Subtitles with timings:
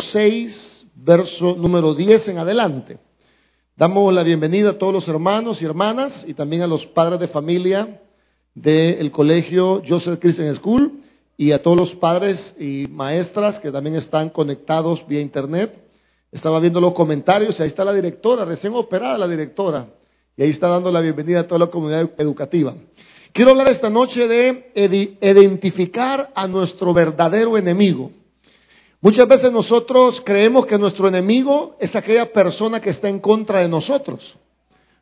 [0.00, 2.98] 6, verso número 10 en adelante.
[3.76, 7.28] Damos la bienvenida a todos los hermanos y hermanas y también a los padres de
[7.28, 8.00] familia
[8.54, 11.00] del colegio Joseph Christian School
[11.36, 15.72] y a todos los padres y maestras que también están conectados vía internet.
[16.32, 19.86] Estaba viendo los comentarios y ahí está la directora, recién operada la directora,
[20.36, 22.74] y ahí está dando la bienvenida a toda la comunidad educativa.
[23.32, 24.70] Quiero hablar esta noche de
[25.22, 28.10] identificar a nuestro verdadero enemigo.
[29.00, 33.68] Muchas veces nosotros creemos que nuestro enemigo es aquella persona que está en contra de
[33.68, 34.36] nosotros.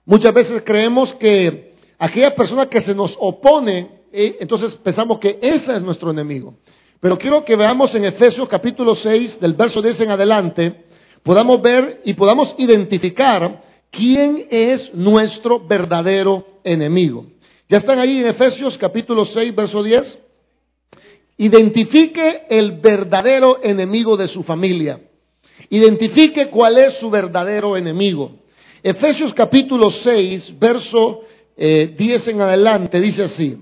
[0.05, 5.75] Muchas veces creemos que aquella persona que se nos opone, eh, entonces pensamos que ese
[5.75, 6.59] es nuestro enemigo.
[7.01, 10.85] Pero quiero que veamos en Efesios capítulo 6, del verso 10 en adelante,
[11.23, 17.27] podamos ver y podamos identificar quién es nuestro verdadero enemigo.
[17.67, 20.26] ¿Ya están ahí en Efesios capítulo 6, verso 10?
[21.39, 25.01] Identifique el verdadero enemigo de su familia.
[25.69, 28.33] Identifique cuál es su verdadero enemigo.
[28.83, 31.23] Efesios capítulo 6, verso
[31.57, 33.59] 10 eh, en adelante, dice así.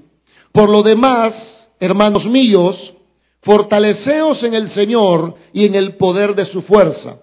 [0.53, 2.95] Por lo demás, hermanos míos,
[3.43, 7.19] fortaleceos en el Señor y en el poder de su fuerza,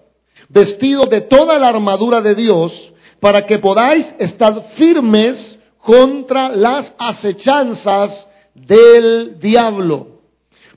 [0.50, 8.26] vestidos de toda la armadura de Dios, para que podáis estar firmes contra las acechanzas
[8.54, 10.11] del diablo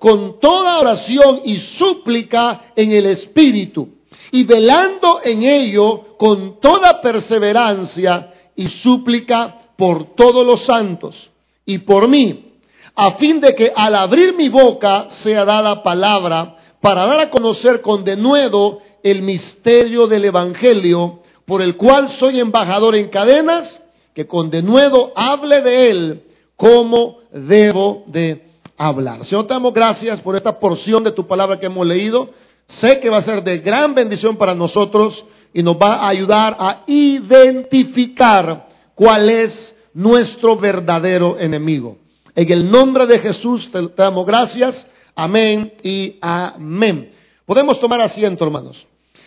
[0.00, 3.90] con toda oración y súplica en el Espíritu,
[4.32, 11.30] y velando en ello con toda perseverancia y súplica por todos los santos
[11.66, 12.54] y por mí,
[12.94, 17.82] a fin de que al abrir mi boca sea dada palabra para dar a conocer
[17.82, 23.82] con denuedo el misterio del Evangelio, por el cual soy embajador en cadenas,
[24.14, 26.22] que con denuedo hable de él
[26.56, 28.49] como debo de
[28.80, 29.22] hablar.
[29.26, 32.30] Señor, te damos gracias por esta porción de tu palabra que hemos leído.
[32.64, 36.56] Sé que va a ser de gran bendición para nosotros y nos va a ayudar
[36.58, 41.98] a identificar cuál es nuestro verdadero enemigo.
[42.34, 44.86] En el nombre de Jesús te, damos gracias.
[45.14, 47.12] Amén y amén.
[47.44, 48.86] Podemos tomar asiento, hermanos.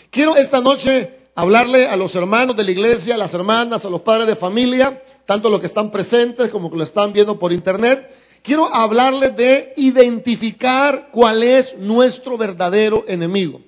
[0.09, 4.01] Quiero esta noche hablarle a los hermanos de la iglesia, a las hermanas, a los
[4.01, 7.53] padres de familia, tanto los que están presentes como los que lo están viendo por
[7.53, 8.12] internet.
[8.43, 13.61] Quiero hablarles de identificar cuál es nuestro verdadero enemigo.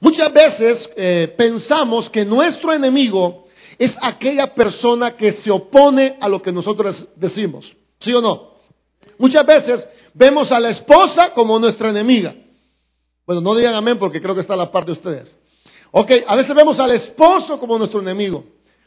[0.00, 6.40] Muchas veces eh, pensamos que nuestro enemigo es aquella persona que se opone a lo
[6.40, 7.74] que nosotros decimos.
[7.98, 8.54] ¿Sí o no?
[9.18, 12.34] Muchas veces vemos a la esposa como nuestra enemiga.
[13.26, 15.36] Bueno, no digan amén porque creo que está la parte de ustedes.
[15.90, 18.44] Ok, a veces vemos al esposo como nuestro enemigo.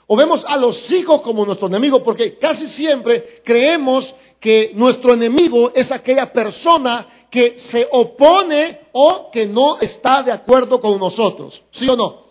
[0.07, 5.71] O vemos a los hijos como nuestro enemigo, porque casi siempre creemos que nuestro enemigo
[5.75, 11.61] es aquella persona que se opone o que no está de acuerdo con nosotros.
[11.71, 12.25] ¿Sí o no?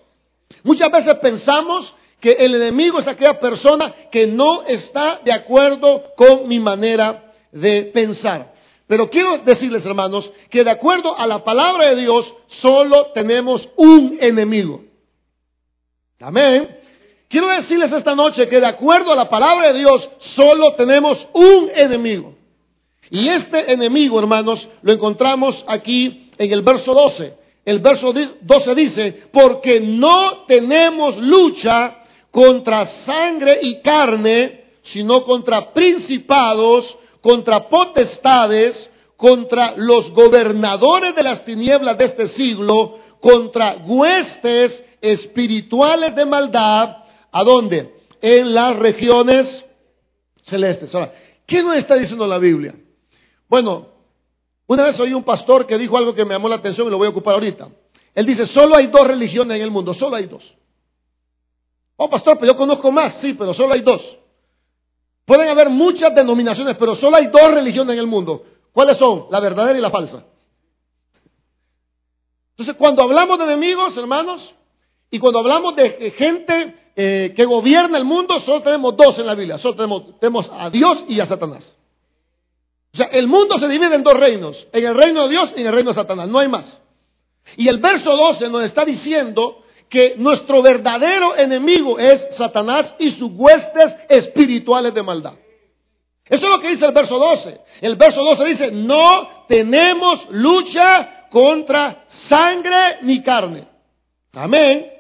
[0.63, 6.49] Muchas veces pensamos que el enemigo es aquella persona que no está de acuerdo con
[6.49, 8.55] mi manera de pensar.
[8.87, 14.17] Pero quiero decirles, hermanos, que de acuerdo a la palabra de Dios, solo tenemos un
[14.21, 14.83] enemigo.
[16.19, 16.78] Amén.
[17.29, 21.69] Quiero decirles esta noche que de acuerdo a la palabra de Dios, solo tenemos un
[21.75, 22.35] enemigo.
[23.11, 27.35] Y este enemigo, hermanos, lo encontramos aquí en el verso 12.
[27.67, 31.99] El verso 12 dice, porque no tenemos lucha
[32.31, 41.99] contra sangre y carne, sino contra principados, contra potestades, contra los gobernadores de las tinieblas
[41.99, 46.99] de este siglo, contra huestes espirituales de maldad
[47.33, 47.95] ¿A dónde?
[48.21, 49.65] En las regiones
[50.43, 50.95] celestes.
[50.95, 51.13] Ahora,
[51.47, 52.75] ¿qué nos está diciendo la Biblia?
[53.49, 53.89] Bueno,
[54.67, 56.99] una vez oí un pastor que dijo algo que me llamó la atención y lo
[56.99, 57.69] voy a ocupar ahorita.
[58.15, 60.55] Él dice, solo hay dos religiones en el mundo, solo hay dos.
[61.97, 64.19] Oh, pastor, pero yo conozco más, sí, pero solo hay dos.
[65.25, 68.45] Pueden haber muchas denominaciones, pero solo hay dos religiones en el mundo.
[68.73, 69.27] ¿Cuáles son?
[69.31, 70.25] La verdadera y la falsa.
[72.51, 74.55] Entonces, cuando hablamos de enemigos, hermanos,
[75.11, 79.37] y cuando hablamos de gente eh, que gobierna el mundo, solo tenemos dos en la
[79.37, 79.57] Biblia.
[79.57, 81.77] Solo tenemos, tenemos a Dios y a Satanás.
[82.93, 84.67] O sea, el mundo se divide en dos reinos.
[84.73, 86.27] En el reino de Dios y en el reino de Satanás.
[86.27, 86.77] No hay más.
[87.57, 93.31] Y el verso 12 nos está diciendo que nuestro verdadero enemigo es Satanás y sus
[93.33, 95.35] huestes espirituales de maldad.
[96.25, 97.61] Eso es lo que dice el verso 12.
[97.81, 103.69] El verso 12 dice, no tenemos lucha contra sangre ni carne.
[104.33, 104.98] Amén.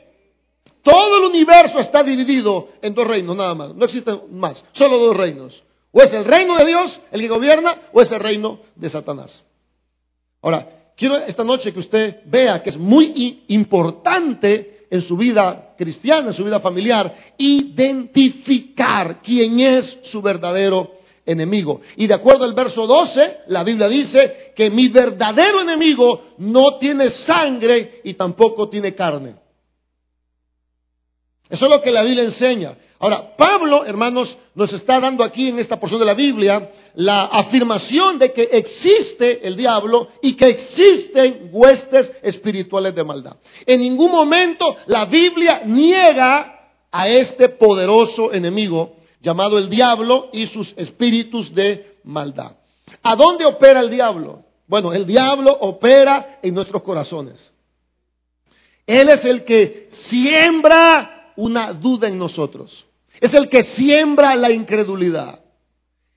[0.83, 3.75] Todo el universo está dividido en dos reinos, nada más.
[3.75, 5.63] No existen más, solo dos reinos.
[5.93, 9.45] O es el reino de Dios el que gobierna, o es el reino de Satanás.
[10.43, 16.29] Ahora, quiero esta noche que usted vea que es muy importante en su vida cristiana,
[16.29, 21.81] en su vida familiar, identificar quién es su verdadero enemigo.
[21.97, 27.11] Y de acuerdo al verso 12, la Biblia dice que mi verdadero enemigo no tiene
[27.11, 29.35] sangre y tampoco tiene carne.
[31.51, 32.77] Eso es lo que la Biblia enseña.
[32.99, 38.19] Ahora, Pablo, hermanos, nos está dando aquí en esta porción de la Biblia la afirmación
[38.19, 43.37] de que existe el diablo y que existen huestes espirituales de maldad.
[43.65, 50.75] En ningún momento la Biblia niega a este poderoso enemigo llamado el diablo y sus
[50.77, 52.53] espíritus de maldad.
[53.03, 54.45] ¿A dónde opera el diablo?
[54.67, 57.53] Bueno, el diablo opera en nuestros corazones.
[58.87, 62.85] Él es el que siembra una duda en nosotros.
[63.21, 65.41] Es el que siembra la incredulidad.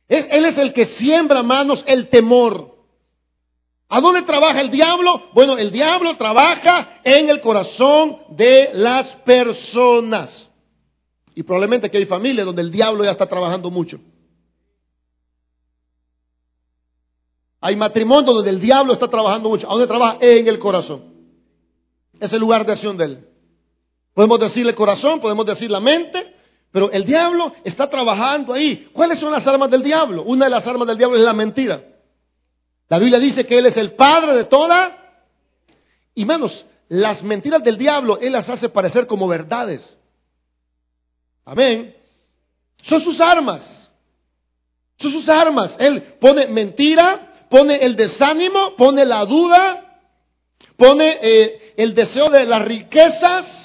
[0.08, 2.76] él es el que siembra, manos, el temor.
[3.88, 5.30] ¿A dónde trabaja el diablo?
[5.34, 10.50] Bueno, el diablo trabaja en el corazón de las personas.
[11.36, 14.00] Y probablemente que hay familias donde el diablo ya está trabajando mucho.
[17.60, 19.68] Hay matrimonios donde el diablo está trabajando mucho.
[19.68, 20.18] ¿A dónde trabaja?
[20.20, 21.04] En el corazón.
[22.20, 23.31] Es el lugar de acción de él.
[24.14, 26.36] Podemos decir el corazón, podemos decir la mente,
[26.72, 28.90] pero el diablo está trabajando ahí.
[28.94, 30.24] ¿Cuáles son las armas del diablo?
[30.24, 31.84] Una de las armas del diablo es la mentira.
[32.90, 34.98] La Biblia dice que él es el padre de toda.
[36.14, 39.96] Y manos, las mentiras del diablo, él las hace parecer como verdades.
[41.46, 41.96] Amén.
[42.82, 43.92] Son sus armas.
[44.98, 45.76] Son sus armas.
[45.80, 50.00] Él pone mentira, pone el desánimo, pone la duda,
[50.78, 53.61] pone eh, el deseo de las riquezas,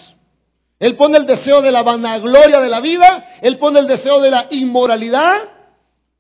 [0.79, 4.31] él pone el deseo de la vanagloria de la vida, él pone el deseo de
[4.31, 5.37] la inmoralidad,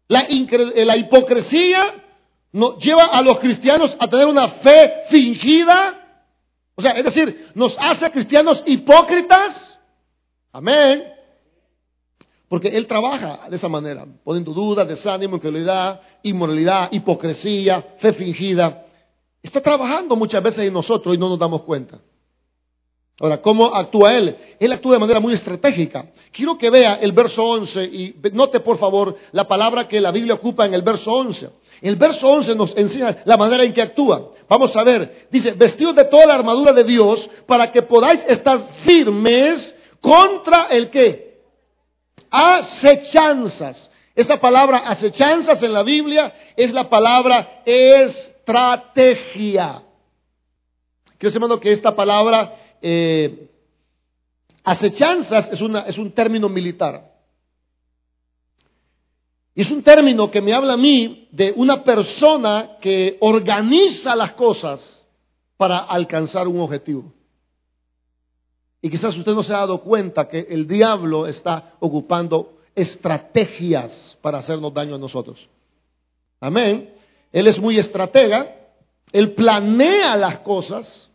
[0.09, 2.03] la, eh, la hipocresía,
[2.53, 6.03] no, lleva a los cristianos a tener una fe fingida.
[6.75, 9.79] O sea, es decir, nos hace cristianos hipócritas.
[10.53, 11.05] Amén.
[12.49, 18.87] Porque Él trabaja de esa manera, poniendo dudas, desánimo, incredulidad, inmoralidad, hipocresía, fe fingida.
[19.43, 21.99] Está trabajando muchas veces en nosotros y no nos damos cuenta.
[23.19, 24.37] Ahora, ¿cómo actúa Él?
[24.61, 26.07] Él actúa de manera muy estratégica.
[26.33, 30.35] Quiero que vea el verso 11 y note por favor la palabra que la Biblia
[30.35, 31.49] ocupa en el verso 11.
[31.81, 34.33] El verso 11 nos enseña la manera en que actúa.
[34.49, 38.61] Vamos a ver, dice, vestidos de toda la armadura de Dios para que podáis estar
[38.85, 41.41] firmes contra el que
[42.31, 43.91] acechanzas.
[44.15, 48.63] Esa palabra acechanzas en la Biblia es la palabra estrategia.
[51.19, 53.51] Quiero decir, que esta palabra eh,
[54.63, 57.13] acechanzas es, un término militar.
[59.57, 64.35] Y es un término que me habla a mí de una persona que organiza las
[64.35, 65.05] cosas
[65.57, 67.13] para alcanzar un objetivo.
[68.81, 74.39] Y quizás usted no se ha dado cuenta que el diablo está ocupando estrategias para
[74.39, 75.49] hacernos daño a nosotros.
[76.39, 76.95] Amén.
[77.33, 78.55] Él es muy estratega,
[79.11, 81.11] él planea las cosas,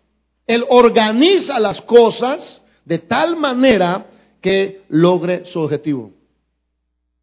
[0.53, 4.07] él organiza las cosas de tal manera
[4.41, 6.11] que logre su objetivo.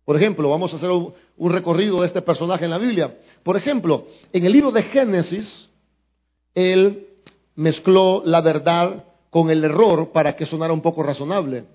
[0.06, 1.12] Por ejemplo, vamos a hacer un,
[1.52, 3.18] recorrido de este personaje en la Biblia.
[3.42, 5.68] Por ejemplo, en el libro de Génesis,
[6.54, 7.06] él
[7.54, 11.66] mezcló la verdad con el error para que sonara un poco razonable.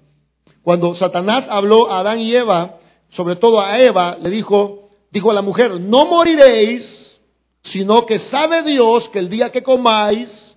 [0.64, 2.80] Cuando Satanás habló a Adán y Eva,
[3.10, 7.22] sobre todo a Eva, le dijo, dijo a la mujer, no moriréis,
[7.62, 10.53] sino que sabe Dios que el día que comáis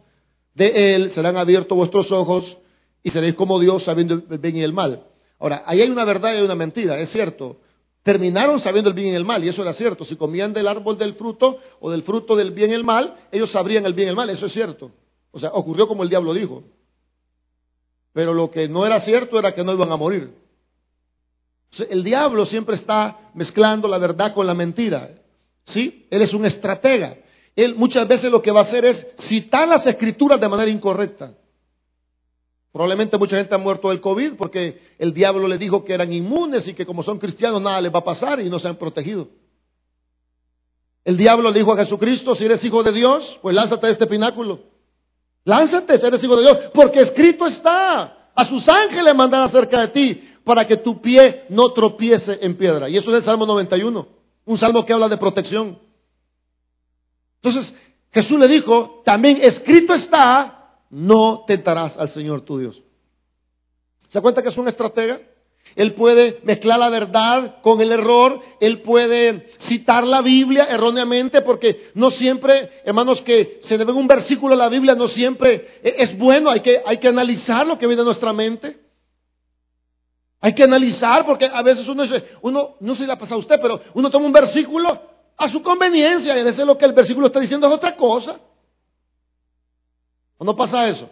[0.57, 2.57] de él serán abiertos vuestros ojos
[3.03, 5.07] y seréis como Dios sabiendo el bien y el mal.
[5.39, 7.59] Ahora, ahí hay una verdad y hay una mentira, es cierto.
[8.03, 10.07] Terminaron sabiendo el bien y el mal, y eso era cierto.
[10.07, 13.51] Si comían del árbol del fruto o del fruto del bien y el mal, ellos
[13.51, 14.93] sabrían el bien y el mal, eso es cierto.
[15.31, 16.65] O sea, ocurrió como el diablo dijo.
[18.15, 20.33] Pero lo que no era cierto era que no iban a morir.
[21.91, 25.11] El diablo siempre está mezclando la verdad con la mentira.
[25.65, 26.07] ¿Sí?
[26.11, 27.19] Él es un estratega.
[27.57, 31.33] Él muchas veces lo que va a hacer es citar las escrituras de manera incorrecta.
[32.71, 36.69] Probablemente mucha gente ha muerto del COVID porque el diablo le dijo que eran inmunes
[36.69, 39.29] y que como son cristianos nada les va a pasar y no se han protegido.
[41.03, 44.07] El diablo le dijo a Jesucristo, si eres hijo de Dios, pues lánzate de este
[44.07, 44.61] pináculo.
[45.45, 49.89] Lánzate, si eres hijo de Dios, porque escrito está, a sus ángeles mandará cerca de
[49.89, 52.91] ti para que tu pie no tropiece en piedra.
[52.91, 54.07] Y eso es el Salmo 91,
[54.45, 55.86] un salmo que habla de protección.
[57.47, 57.75] Entonces,
[58.13, 62.83] Jesús le dijo, también escrito está, no tentarás al Señor tu Dios.
[64.09, 65.21] ¿Se cuenta que es un estratega?
[65.77, 71.91] Él puede mezclar la verdad con el error, él puede citar la Biblia erróneamente, porque
[71.95, 76.19] no siempre, hermanos, que se debe un versículo de la Biblia, no siempre e-, es
[76.19, 78.77] bueno, hay que, hay que analizar lo que viene a nuestra mente.
[80.41, 83.37] Hay que analizar, porque a veces uno dice, uno, no sé si le ha pasado
[83.37, 86.85] a usted, pero uno toma un versículo a su conveniencia y a veces lo que
[86.85, 88.41] el versículo está diciendo es otra cosa.
[90.39, 91.09] ¿O no pasa eso?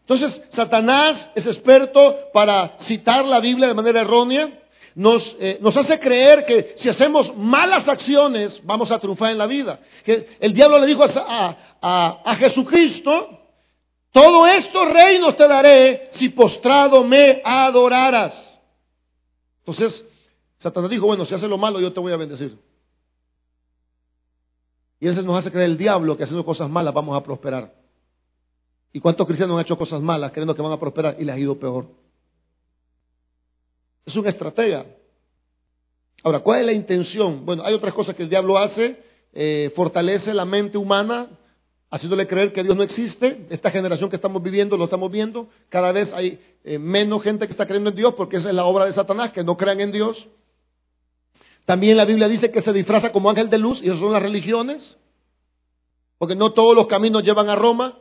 [0.00, 4.62] Entonces, Satanás es experto para citar la Biblia de manera errónea.
[4.94, 9.80] Nos, eh, hace creer que si hacemos malas acciones vamos a triunfar en la vida.
[10.04, 13.40] Que el diablo le dijo a, a, a Jesucristo,
[14.12, 18.58] todo esto reinos te daré si postrado me adoraras.
[19.58, 20.04] Entonces,
[20.56, 22.56] Satanás dijo, bueno, si haces lo malo yo te voy a bendecir.
[24.98, 27.74] Y eso nos hace creer el diablo que haciendo cosas malas vamos a prosperar.
[28.92, 31.38] ¿Y cuántos cristianos han hecho cosas malas creyendo que van a prosperar y les ha
[31.38, 31.86] ido peor?
[34.06, 34.86] Es un estratega.
[36.22, 37.44] Ahora, ¿cuál es la intención?
[37.44, 39.02] Bueno, hay otras cosas que el diablo hace.
[39.32, 41.28] Eh, fortalece la mente humana,
[41.90, 43.46] haciéndole creer que Dios no existe.
[43.50, 45.50] Esta generación que estamos viviendo, lo estamos viendo.
[45.68, 48.64] Cada vez hay eh, menos gente que está creyendo en Dios porque esa es la
[48.64, 50.26] obra de Satanás, que no crean en Dios.
[51.66, 54.22] También la Biblia dice que se disfraza como ángel de luz y eso son las
[54.22, 54.96] religiones.
[56.16, 57.98] Porque no todos los caminos llevan a Roma.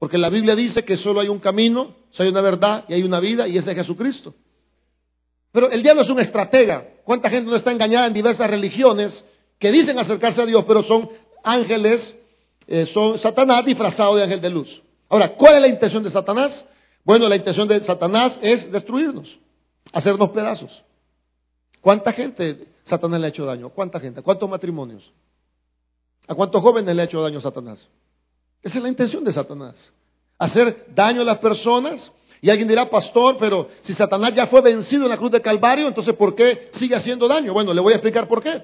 [0.00, 3.20] Porque la Biblia dice que solo hay un camino, hay una verdad y hay una
[3.20, 4.34] vida y ese es Jesucristo.
[5.52, 6.88] Pero el diablo es un estratega.
[7.04, 9.24] ¿Cuánta gente no está engañada en diversas religiones
[9.60, 11.08] que dicen acercarse a Dios, pero son
[11.44, 12.16] ángeles,
[12.66, 14.82] eh, son Satanás disfrazado de ángel de luz?
[15.08, 16.64] Ahora, ¿cuál es la intención de Satanás?
[17.04, 19.38] Bueno, la intención de Satanás es destruirnos,
[19.92, 20.82] hacernos pedazos.
[21.80, 23.70] ¿Cuánta gente Satanás le ha hecho daño?
[23.70, 24.22] ¿Cuánta gente?
[24.22, 25.12] ¿Cuántos matrimonios?
[26.26, 27.88] ¿A cuántos jóvenes le ha hecho daño Satanás?
[28.62, 29.92] Esa es la intención de Satanás.
[30.38, 32.12] Hacer daño a las personas.
[32.40, 35.86] Y alguien dirá, pastor, pero si Satanás ya fue vencido en la cruz de Calvario,
[35.86, 37.52] entonces ¿por qué sigue haciendo daño?
[37.52, 38.62] Bueno, le voy a explicar por qué.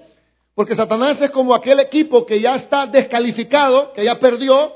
[0.54, 4.72] Porque Satanás es como aquel equipo que ya está descalificado, que ya perdió,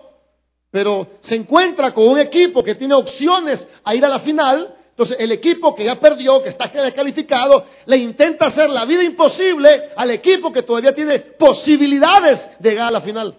[0.70, 4.76] pero se encuentra con un equipo que tiene opciones a ir a la final.
[4.92, 9.90] Entonces el equipo que ya perdió, que está descalificado, le intenta hacer la vida imposible
[9.96, 13.36] al equipo que todavía tiene posibilidades de llegar a la final.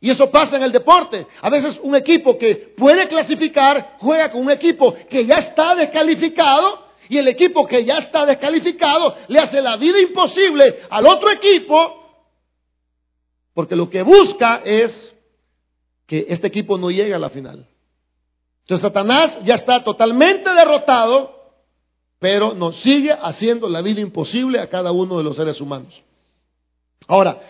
[0.00, 1.26] Y eso pasa en el deporte.
[1.40, 6.86] A veces un equipo que puede clasificar juega con un equipo que ya está descalificado
[7.08, 12.06] y el equipo que ya está descalificado le hace la vida imposible al otro equipo
[13.56, 15.14] porque lo que busca es
[16.06, 17.66] que este equipo no llegue a la final.
[18.66, 21.34] Entonces Satanás ya está totalmente derrotado,
[22.18, 26.02] pero nos sigue haciendo la vida imposible a cada uno de los seres humanos.
[27.06, 27.40] Ahora,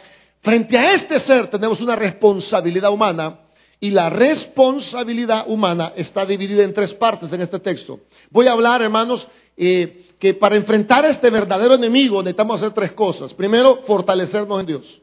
[0.47, 3.41] Frente a este ser tenemos una responsabilidad humana
[3.81, 7.99] y la responsabilidad humana está dividida en tres partes en este texto.
[8.31, 12.93] Voy a hablar, hermanos, eh, que para enfrentar a este verdadero enemigo necesitamos hacer tres
[12.93, 13.35] cosas.
[13.35, 15.03] Primero, fortalecernos en Dios.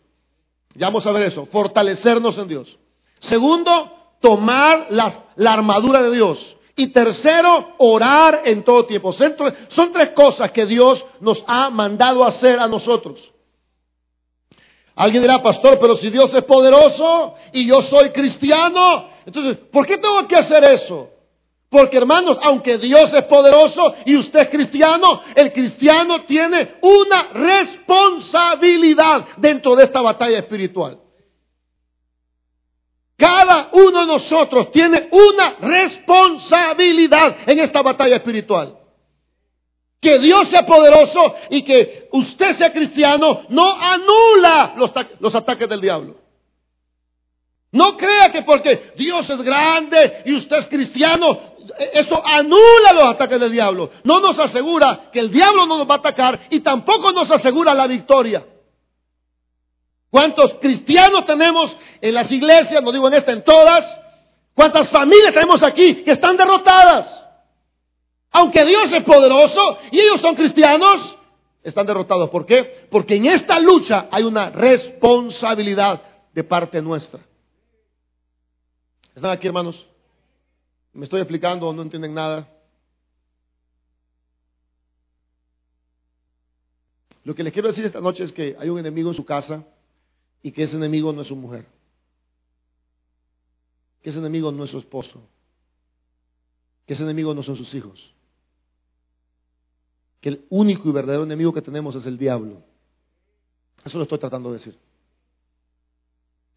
[0.75, 2.77] Ya vamos a ver eso, fortalecernos en Dios.
[3.19, 6.55] Segundo, tomar la armadura de Dios.
[6.77, 9.11] Y tercero, orar en todo tiempo.
[9.11, 13.33] Son tres cosas que Dios nos ha mandado hacer a nosotros.
[14.95, 19.97] Alguien dirá, pastor, pero si Dios es poderoso y yo soy cristiano, entonces, ¿por qué
[19.97, 21.09] tengo que hacer eso?
[21.69, 29.25] Porque hermanos, aunque Dios es poderoso y usted es cristiano, el cristiano tiene una responsabilidad
[29.37, 31.02] dentro de esta batalla espiritual.
[33.23, 38.77] Cada uno de nosotros tiene una responsabilidad en esta batalla espiritual
[40.01, 46.17] que Dios sea poderoso y que usted sea cristiano no anula los, ataques del diablo.
[47.71, 51.39] No crea que porque Dios es grande y usted es cristiano,
[51.93, 53.89] eso anula los ataques del diablo.
[54.03, 57.73] No nos asegura que el diablo no nos va a atacar y tampoco nos asegura
[57.73, 58.45] la victoria.
[60.13, 62.83] ¿Cuántos cristianos tenemos en las iglesias?
[62.83, 63.99] No digo en esta, en todas.
[64.53, 67.25] ¿Cuántas familias tenemos aquí que están derrotadas?
[68.29, 71.17] Aunque Dios es poderoso y ellos son cristianos,
[71.63, 72.29] están derrotados.
[72.29, 72.85] ¿Por qué?
[72.91, 77.19] Porque en esta lucha hay una responsabilidad de parte nuestra.
[79.15, 79.83] ¿Están aquí, hermanos?
[80.93, 82.47] ¿Me estoy explicando o no entienden nada?
[87.23, 89.65] Lo que les quiero decir esta noche es que hay un enemigo en su casa
[90.43, 91.65] y que ese enemigo no es su mujer.
[94.03, 95.21] Que ese enemigo no es su esposo.
[96.85, 98.13] Que ese enemigo no son sus hijos.
[100.19, 102.61] Que el único y verdadero enemigo que tenemos es el diablo.
[103.85, 104.77] Eso lo estoy tratando de decir.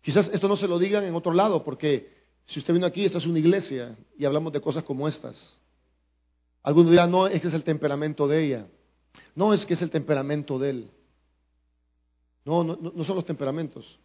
[0.02, 2.12] Quizás esto no se lo digan en otro lado, porque
[2.47, 5.57] si usted vino aquí, esta es una iglesia y hablamos de cosas como estas.
[6.62, 8.66] Algunos dirán, no, es que es el temperamento de ella.
[9.37, 10.90] No es que es el temperamento de él.
[12.47, 13.99] No, no, no son los temperamentos.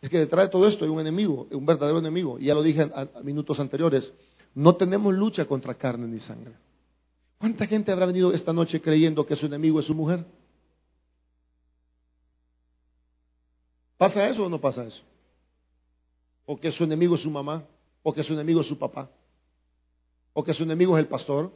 [0.00, 2.38] Es que detrás de todo esto hay un enemigo, un verdadero enemigo.
[2.38, 4.12] Y ya lo dije a, minutos anteriores.
[4.54, 6.52] No tenemos lucha contra carne ni sangre.
[7.38, 10.24] ¿Cuánta gente habrá venido esta noche creyendo que su enemigo es su mujer?
[13.96, 15.02] ¿Pasa eso o no pasa eso?
[16.44, 17.62] ¿O que su enemigo es su mamá?
[18.02, 19.08] ¿O que su enemigo es su papá?
[20.32, 21.52] ¿O que su enemigo es el pastor?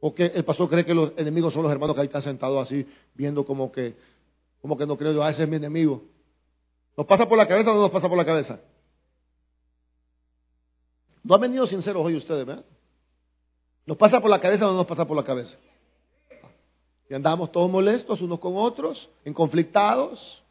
[0.00, 2.66] ¿O que el pastor cree que los enemigos son los hermanos que ahí están sentados
[2.66, 3.94] así, viendo como que,
[4.60, 6.02] como que no creo yo, ah, ese es mi enemigo?
[6.96, 8.58] ¿Nos pasa por la cabeza o no nos pasa por la cabeza?
[11.22, 12.64] No han venido sinceros hoy ustedes, ¿verdad?
[13.84, 15.56] ¿Nos pasa por la cabeza o no nos pasa por la cabeza?
[17.08, 20.42] Y andamos todos molestos unos con otros, conflictados.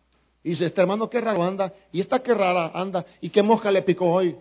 [0.44, 3.72] Y dice, este hermano qué raro anda, y esta qué rara anda, y qué mosca
[3.72, 4.38] le picó hoy.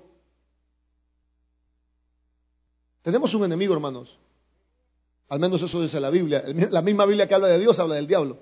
[3.02, 4.16] Tenemos un enemigo, hermanos.
[5.28, 6.44] Al menos eso dice la Biblia.
[6.71, 8.38] La misma Biblia que habla de Dios habla del diablo.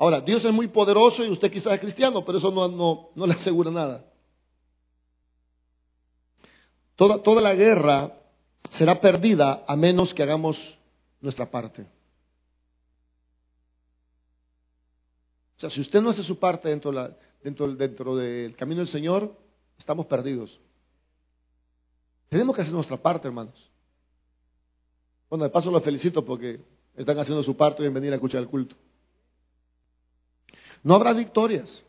[0.00, 3.70] Ahora, Dios es muy poderoso y usted quizás es cristiano, pero eso no, le asegura
[3.70, 4.02] nada.
[6.96, 8.18] Toda, la guerra
[8.70, 10.56] será perdida a menos que hagamos
[11.20, 11.82] nuestra parte.
[15.58, 16.92] O sea, si usted no hace su parte dentro,
[17.42, 19.36] dentro, del camino del Señor,
[19.76, 20.58] estamos perdidos.
[22.30, 23.70] Tenemos que hacer nuestra parte, hermanos.
[25.28, 26.58] Bueno, de paso los felicito porque
[26.96, 28.76] están haciendo su parte en venir a escuchar el culto.
[30.82, 31.84] No habrá victorias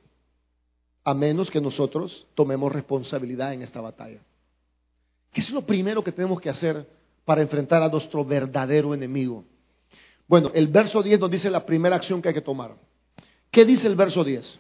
[1.03, 4.19] a menos que nosotros tomemos responsabilidad en esta batalla.
[5.31, 6.87] ¿Qué es lo primero que tenemos que hacer
[7.25, 9.45] para enfrentar a nuestro verdadero enemigo?
[10.27, 12.75] Bueno, el verso 10 nos dice la primera acción que hay que tomar.
[13.49, 14.59] ¿Qué dice el verso 10?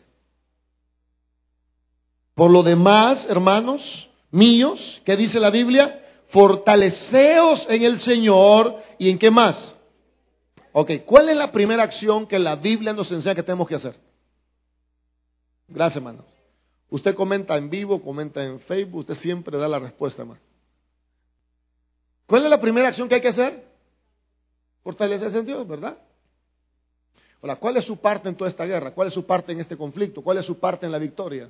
[2.33, 5.97] Por lo demás, hermanos míos, ¿qué dice la Biblia?
[6.27, 9.75] Fortaleceos en el Señor y en qué más.
[10.71, 14.10] Ok, ¿cuál es la primera acción que la Biblia nos enseña que tenemos que hacer?
[15.73, 16.25] Gracias, hermano.
[16.89, 20.41] Usted comenta en vivo, comenta en Facebook, usted siempre da la respuesta, hermano.
[22.25, 23.65] ¿Cuál es la primera acción que hay que hacer?
[24.83, 25.97] Fortalecerse en Dios, ¿verdad?
[27.41, 28.93] Ahora, ¿cuál es su parte en toda esta guerra?
[28.93, 30.21] ¿Cuál es su parte en este conflicto?
[30.21, 31.49] ¿Cuál es su parte en la victoria?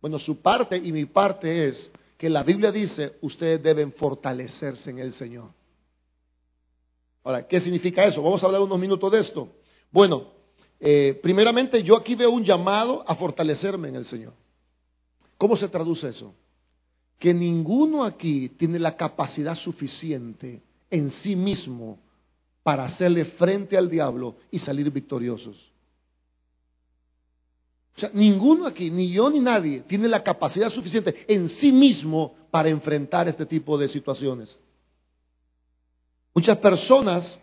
[0.00, 4.98] Bueno, su parte y mi parte es que la Biblia dice, ustedes deben fortalecerse en
[4.98, 5.50] el Señor.
[7.22, 8.22] Ahora, ¿qué significa eso?
[8.22, 9.48] Vamos a hablar unos minutos de esto.
[9.90, 10.32] Bueno,
[10.80, 14.32] eh, primeramente yo aquí veo un llamado a fortalecerme en el Señor.
[15.36, 16.34] ¿Cómo se traduce eso?
[17.18, 21.98] Que ninguno aquí tiene la capacidad suficiente en sí mismo
[22.62, 25.70] para hacerle frente al diablo y salir victoriosos.
[27.96, 32.34] O sea, ninguno aquí, ni yo ni nadie, tiene la capacidad suficiente en sí mismo
[32.50, 34.58] para enfrentar este tipo de situaciones.
[36.34, 37.38] Muchas personas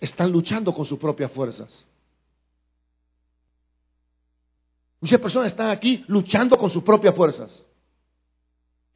[0.00, 1.86] están luchando con sus propias fuerzas.
[5.00, 7.64] Muchas personas están aquí luchando con sus propias fuerzas.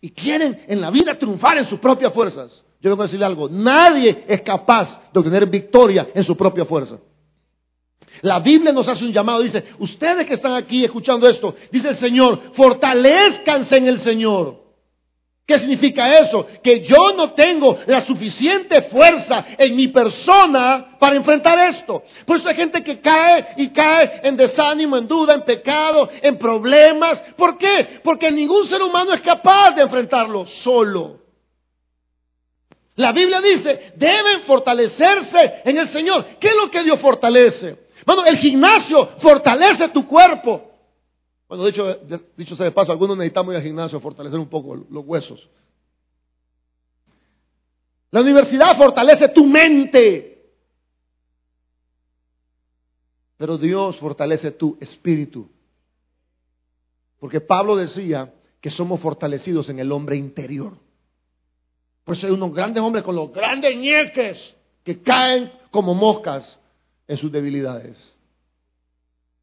[0.01, 2.65] Y quieren en la vida triunfar en sus propias fuerzas.
[2.81, 6.99] Yo vengo a decirle algo, nadie es capaz de obtener victoria en su propia fuerza.
[8.23, 11.97] La Biblia nos hace un llamado, dice, ustedes que están aquí escuchando esto, dice el
[11.97, 14.62] Señor, fortalezcanse en el Señor.
[15.45, 16.47] ¿Qué significa eso?
[16.63, 22.05] Que yo no tengo la suficiente fuerza en mi persona para enfrentar esto.
[22.25, 26.39] Por eso hay gente que cae y cae en desánimo, en duda, en pecado, en
[26.39, 27.21] problemas.
[27.37, 28.01] ¿Por qué?
[28.05, 31.19] Porque ningún ser humano es capaz de enfrentarlo solo.
[32.95, 36.25] La Biblia dice, deben fortalecerse en el Señor.
[36.39, 37.89] ¿Qué es lo que Dios fortalece?
[38.07, 40.72] Bueno, el gimnasio fortalece tu cuerpo.
[41.53, 42.01] Bueno, dicho,
[42.35, 45.51] dicho sea de paso, algunos necesitamos ir al gimnasio a fortalecer un poco los huesos.
[48.11, 50.31] La universidad fortalece tu mente.
[53.37, 55.47] pero Dios fortalece tu espíritu.
[57.19, 60.79] Porque Pablo decía que somos fortalecidos en el hombre interior.
[62.05, 66.59] Por eso hay unos grandes hombres con los grandes ñeques que caen como moscas
[67.07, 68.11] en sus debilidades.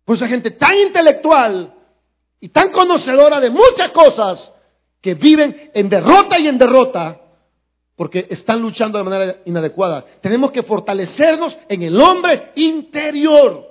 [0.05, 1.75] Por eso hay gente tan intelectual
[2.39, 4.51] y tan conocedora de muchas cosas
[5.01, 7.21] que viven en derrota y en derrota
[7.95, 10.05] porque están luchando de manera inadecuada.
[10.21, 13.69] Tenemos que fortalecernos en el hombre interior.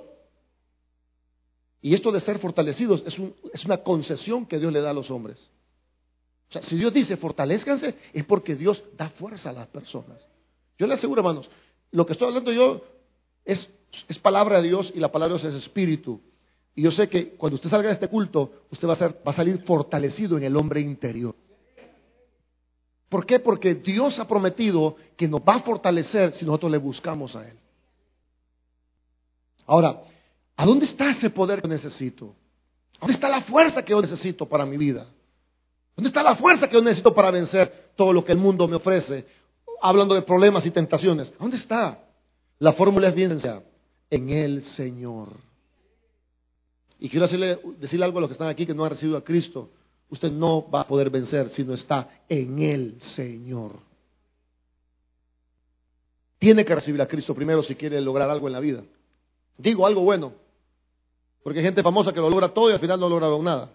[1.81, 3.17] Y esto de ser fortalecidos es,
[3.53, 5.49] es, una concesión que Dios le da a los hombres.
[6.49, 10.23] O sea, si Dios dice fortalezcanse, es porque Dios da fuerza a las personas.
[10.77, 11.49] Yo le aseguro, hermanos,
[11.89, 12.83] lo que estoy hablando yo
[13.45, 13.67] es,
[14.07, 16.21] es palabra de Dios y la palabra de Dios es espíritu.
[16.75, 20.37] Y yo sé que cuando usted salga de este culto, usted va a, salir fortalecido
[20.37, 21.35] en el hombre interior.
[23.09, 23.39] ¿Por qué?
[23.39, 27.57] Porque Dios ha prometido que nos va a fortalecer si nosotros le buscamos a Él.
[29.65, 30.01] Ahora,
[30.55, 32.35] ¿a dónde está ese poder que necesito?
[32.99, 35.07] ¿Dónde está la fuerza que yo necesito para mi vida?
[35.95, 38.75] ¿Dónde está la fuerza que yo necesito para vencer todo lo que el mundo me
[38.75, 39.25] ofrece?
[39.81, 41.33] Hablando de problemas y tentaciones.
[41.39, 41.99] ¿Dónde está?
[42.59, 43.63] La fórmula es bien sencilla.
[44.09, 45.48] En el Señor.
[46.99, 49.23] Y quiero decirle, decirle algo a los que están aquí que no han recibido a
[49.23, 49.69] Cristo
[50.09, 53.79] usted no va a poder vencer si no está en el Señor.
[56.39, 58.83] Tiene que recibir a Cristo primero si quiere lograr algo en la vida.
[59.57, 60.33] Digo algo bueno,
[61.43, 63.71] porque hay gente famosa que lo logra todo y al final no lograron nada.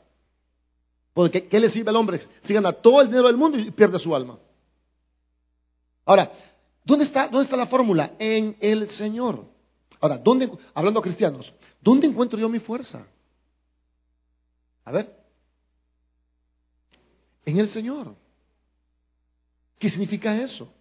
[1.12, 3.98] Porque ¿qué le sirve al hombre si gana todo el dinero del mundo y pierde
[3.98, 4.38] su alma?
[6.06, 6.32] Ahora,
[6.84, 8.14] ¿dónde está, dónde está la fórmula?
[8.18, 9.44] En el Señor.
[10.00, 13.06] Ahora, ¿dónde, hablando a cristianos, ¿dónde encuentro yo mi fuerza?
[14.84, 15.24] A ver,
[17.44, 18.14] en el Señor.
[19.78, 20.72] ¿Qué significa eso?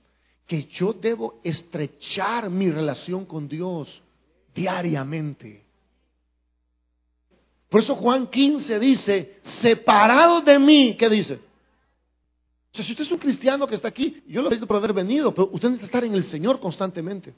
[0.47, 4.01] Que yo debo estrechar mi relación con Dios
[4.53, 5.63] diariamente.
[7.69, 11.35] Por eso Juan 15 dice, separado de mí, ¿qué dice?
[12.71, 14.93] O sea, si usted es un cristiano que está aquí, yo lo he por haber
[14.93, 17.33] venido, pero usted necesita estar en el Señor constantemente.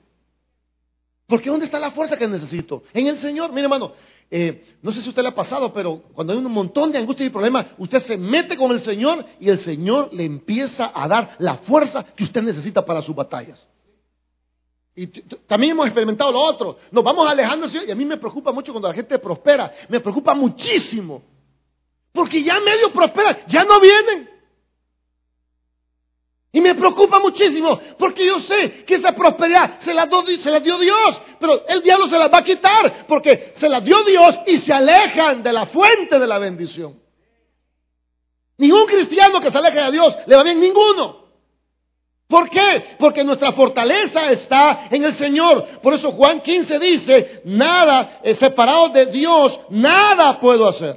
[1.27, 2.83] Porque ¿dónde está la fuerza que necesito?
[2.93, 3.49] En el Señor.
[3.51, 3.93] Mire, hermano,
[4.29, 7.25] eh, no sé si usted le ha pasado, pero cuando hay un montón de angustia
[7.25, 11.35] y problemas, usted se mete con el Señor y el Señor le empieza a dar
[11.39, 13.67] la fuerza que usted necesita para sus batallas.
[14.95, 16.77] Y también hemos experimentado lo otro.
[16.91, 19.73] Nos vamos alejando y a mí me preocupa mucho cuando la gente prospera.
[19.89, 21.21] Me preocupa muchísimo.
[22.13, 24.29] Porque ya medio prospera, ya no vienen.
[26.55, 31.65] Y me preocupa muchísimo, porque yo sé que esa prosperidad se la, dio Dios, pero
[31.67, 35.43] el diablo se la va a quitar, porque se la dio Dios y se alejan
[35.43, 36.97] de la fuente de la bendición.
[38.57, 41.25] Ningún cristiano que se aleje de Dios le va bien ninguno.
[42.25, 42.95] ¿Por qué?
[42.99, 45.81] Porque nuestra fortaleza está en el Señor.
[45.81, 50.95] Por eso Juan 15 dice, nada, es separado de Dios, nada puedo hacer.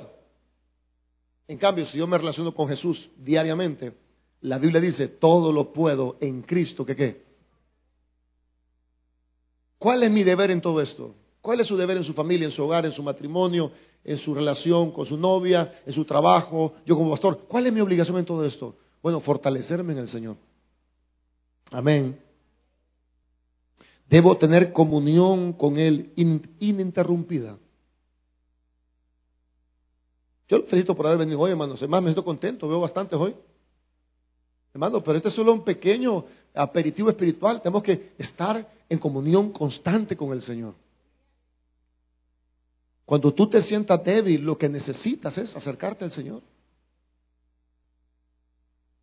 [1.49, 3.93] En cambio, si yo me relaciono con Jesús diariamente,
[4.41, 7.23] la Biblia dice, todo lo puedo en Cristo, ¿qué qué?
[9.79, 11.15] ¿Cuál es mi deber en todo esto?
[11.41, 13.71] ¿Cuál es su deber en su familia, en su hogar, en su matrimonio,
[14.05, 17.47] en su relación con su novia, en su trabajo, yo como pastor?
[17.49, 18.77] ¿Cuál es mi obligación en todo esto?
[19.03, 20.37] Bueno, fortalecerme en el Señor.
[21.71, 22.21] Amén.
[24.09, 27.59] Debo tener comunión con Él ininterrumpida.
[30.49, 31.79] Yo lo felicito por haber venido hoy, hermanos.
[31.81, 33.35] Además, me estoy contento, veo bastantes hoy.
[34.79, 37.61] Hermano, pero este es solo un pequeño aperitivo espiritual.
[37.61, 40.75] Tenemos que estar en comunión constante con el Señor.
[43.05, 46.43] Cuando tú te sientas débil, lo que necesitas es acercarte al Señor.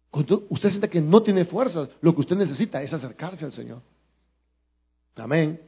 [0.09, 3.81] Cuando usted siente que no tiene fuerza, lo que usted necesita es acercarse al Señor.
[5.17, 5.59] Amén.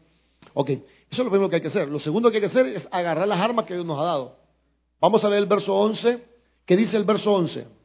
[0.54, 1.90] Ok, eso es lo primero que hay que hacer.
[1.90, 4.38] Lo segundo que hay que hacer es agarrar las armas que Dios nos ha dado.
[5.02, 6.24] Vamos a ver el verso 11.
[6.66, 7.76] ¿Qué dice el verso 11?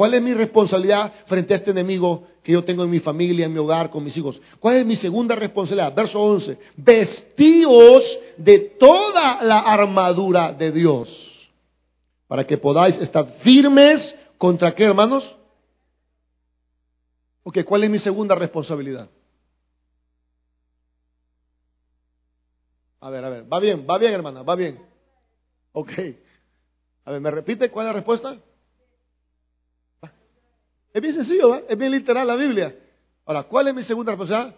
[0.00, 3.52] ¿Cuál es mi responsabilidad frente a este enemigo que yo tengo en mi familia, en
[3.52, 4.40] mi hogar, con mis hijos?
[4.58, 5.94] ¿Cuál es mi segunda responsabilidad?
[5.94, 6.58] Verso 11.
[6.74, 11.50] Vestíos de toda la armadura de Dios
[12.26, 15.36] para que podáis estar firmes contra qué, hermanos?
[17.42, 19.06] Ok, ¿cuál es mi segunda responsabilidad?
[23.00, 24.82] A ver, a ver, va bien, va bien, hermana, va bien.
[25.72, 25.92] Ok.
[27.04, 28.38] A ver, ¿me repite cuál es la respuesta?
[30.92, 32.74] Es bien sencillo, es bien literal la Biblia.
[33.26, 34.56] Ahora, ¿cuál es mi segunda responsabilidad?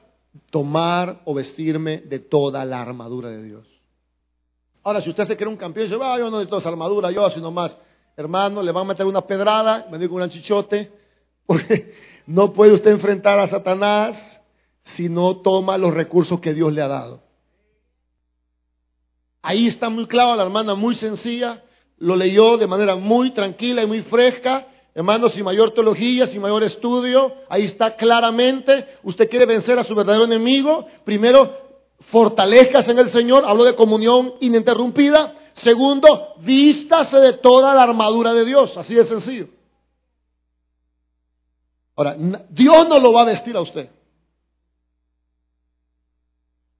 [0.50, 3.66] Tomar o vestirme de toda la armadura de Dios.
[4.82, 7.24] Ahora, si usted se cree un campeón dice, ah, yo no necesito esa armadura, yo
[7.24, 7.76] así nomás,
[8.16, 10.90] hermano, le van a meter una pedrada, me digo un chichote,
[11.46, 11.94] porque
[12.26, 14.40] no puede usted enfrentar a Satanás
[14.84, 17.22] si no toma los recursos que Dios le ha dado.
[19.42, 21.62] Ahí está muy claro, la hermana muy sencilla,
[21.98, 24.66] lo leyó de manera muy tranquila y muy fresca.
[24.94, 28.86] Hermanos, sin mayor teología, sin mayor estudio, ahí está claramente.
[29.02, 30.86] Usted quiere vencer a su verdadero enemigo.
[31.04, 31.50] Primero,
[32.10, 33.44] fortalezcas en el Señor.
[33.46, 35.34] Hablo de comunión ininterrumpida.
[35.54, 38.76] Segundo, vístase de toda la armadura de Dios.
[38.76, 39.48] Así de sencillo.
[41.96, 42.16] Ahora,
[42.50, 43.88] Dios no lo va a vestir a usted.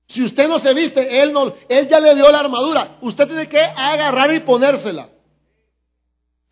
[0.08, 1.34] Si usted no se viste, él,
[1.70, 2.98] él ya le dio la armadura.
[3.00, 5.08] Usted tiene que agarrar y ponérsela.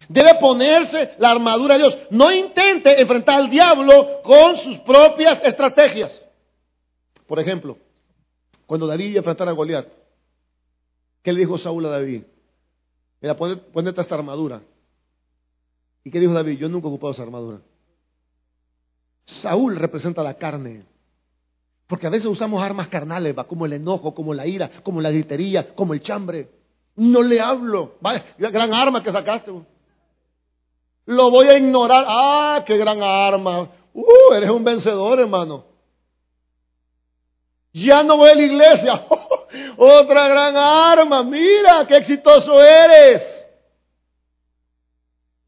[0.09, 1.99] Debe ponerse la armadura de Dios.
[2.11, 6.25] No intente enfrentar al diablo con sus propias estrategias.
[7.27, 7.79] Por ejemplo,
[8.67, 9.87] cuando David iba a enfrentar a Goliat,
[11.23, 12.23] ¿qué le dijo Saúl a David?
[13.21, 14.63] Mira, ponete esta armadura.
[16.03, 16.59] ¿Y qué dijo David?
[16.59, 17.61] Yo nunca he ocupado esa armadura.
[19.25, 20.85] Saúl representa la carne.
[21.87, 25.11] Porque a veces usamos armas carnales, va, como el enojo, como la ira, como la
[25.11, 26.49] gritería, como el chambre.
[26.97, 27.97] No le hablo.
[28.01, 29.53] Vaya, gran arma que sacaste.
[31.11, 32.05] Lo voy a ignorar.
[32.07, 33.69] Ah, qué gran arma.
[33.93, 35.65] Uh, eres un vencedor, hermano.
[37.73, 39.07] Ya no voy a la iglesia.
[39.77, 41.25] Otra gran arma.
[41.25, 43.23] Mira, qué exitoso eres.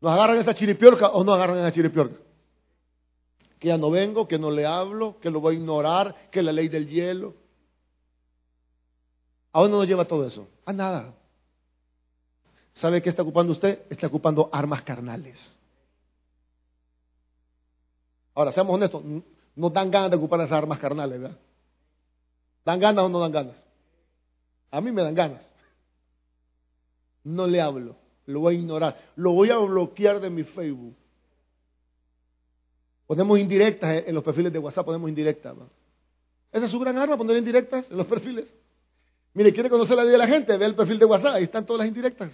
[0.01, 2.17] ¿Nos agarran esa chiripiorca o no agarran esa chiripiorca?
[3.61, 6.51] que ya no vengo, que no le hablo, que lo voy a ignorar, que la
[6.51, 7.35] ley del hielo.
[9.53, 10.49] ¿A dónde nos lleva todo eso?
[10.67, 11.15] A nada.
[12.75, 13.83] ¿Sabe qué está ocupando usted?
[13.91, 15.39] Está ocupando armas carnales.
[18.35, 19.03] Ahora, seamos honestos,
[19.55, 21.39] no dan ganas de ocupar esas armas carnales, ¿verdad?
[22.65, 23.63] ¿Dan ganas o no dan ganas?
[24.71, 25.43] A mí me dan ganas.
[27.25, 30.97] No le hablo, lo voy a ignorar, lo voy a bloquear de mi Facebook.
[33.07, 35.55] Ponemos indirectas en los perfiles de WhatsApp, ponemos indirectas.
[36.51, 38.53] Esa es su gran arma, poner indirectas en los perfiles.
[39.35, 41.67] Mire, quiere conocer la vida de la gente, ve el perfil de WhatsApp, ahí están
[41.67, 42.33] todas las indirectas.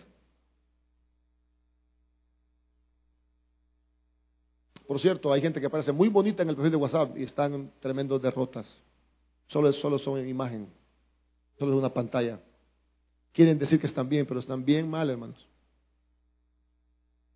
[4.88, 7.70] Por cierto, hay gente que parece muy bonita en el perfil de WhatsApp y están
[7.78, 8.74] tremendos derrotas.
[9.46, 10.66] Solo, solo son en imagen,
[11.58, 12.40] solo es una pantalla.
[13.34, 15.46] Quieren decir que están bien, pero están bien mal, hermanos.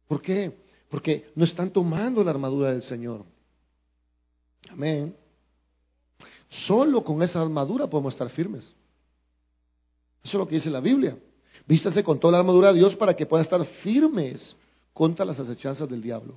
[0.09, 0.51] ¿Por qué?
[0.89, 3.23] Porque no están tomando la armadura del Señor.
[4.71, 5.15] Amén.
[6.49, 8.65] Solo con esa armadura podemos estar firmes.
[10.25, 11.19] Eso es lo que dice la Biblia.
[11.67, 14.57] Vístase con toda la armadura de Dios para que puedan estar firmes
[14.95, 16.35] contra las acechanzas del diablo.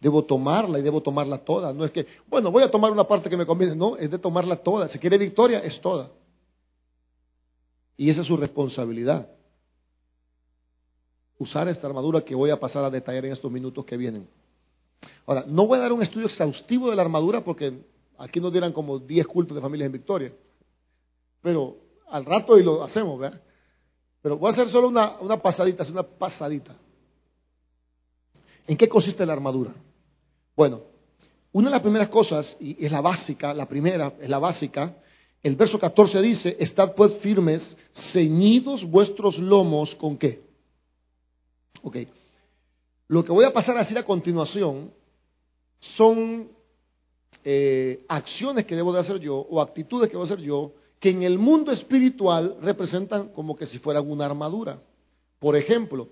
[0.00, 1.74] Debo tomarla y debo tomarla toda.
[1.74, 3.76] No es que, bueno, voy a tomar una parte que me conviene.
[3.76, 4.88] No, es de tomarla toda.
[4.88, 6.10] Si quiere victoria, es toda.
[7.98, 9.28] Y esa es su responsabilidad.
[11.38, 14.26] Usar esta armadura que voy a pasar a detallar en estos minutos que vienen.
[15.26, 17.84] Ahora, no voy a dar un estudio exhaustivo de la armadura porque
[18.16, 20.32] aquí nos dieran como 10 cultos de familias en Victoria.
[21.42, 21.76] Pero
[22.08, 23.40] al rato y lo hacemos, ¿verdad?
[24.22, 26.74] Pero voy a hacer solo una, una pasadita, una pasadita.
[28.66, 29.74] ¿En qué consiste la armadura?
[30.60, 30.82] Bueno,
[31.52, 34.94] una de las primeras cosas, y es la básica, la primera es la básica,
[35.42, 40.42] el verso 14 dice, estad pues firmes, ceñidos vuestros lomos con qué?
[41.82, 41.96] Ok.
[43.08, 44.92] Lo que voy a pasar a decir a continuación
[45.78, 46.50] son
[47.42, 51.22] eh, acciones que debo de hacer yo o actitudes que debo hacer yo que en
[51.22, 54.78] el mundo espiritual representan como que si fueran una armadura.
[55.38, 56.10] Por ejemplo,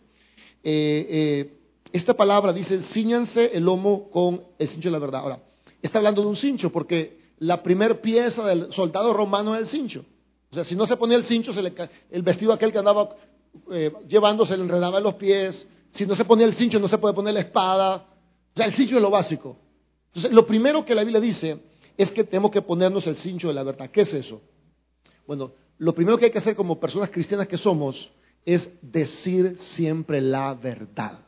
[0.64, 1.58] eh, eh,
[1.92, 5.20] esta palabra dice, ciñanse el lomo con el cincho de la verdad.
[5.20, 5.42] Ahora,
[5.81, 10.05] está hablando de un cincho porque la primer pieza del soldado romano era el cincho.
[10.51, 11.53] O sea, si no se ponía el cincho,
[12.11, 13.16] el vestido aquel que andaba
[14.09, 16.98] llevando se le enredaba en los pies, si no se ponía el cincho, no se
[16.98, 18.07] puede poner la espada.
[18.55, 19.57] O sea, el cincho es lo básico.
[20.09, 21.61] Entonces, lo primero que la Biblia dice
[21.96, 23.90] es que tenemos que ponernos el cincho de la verdad.
[23.90, 24.40] ¿Qué es eso?
[25.27, 28.11] Bueno, lo primero que hay que hacer como personas cristianas que somos
[28.44, 31.20] es decir siempre la verdad.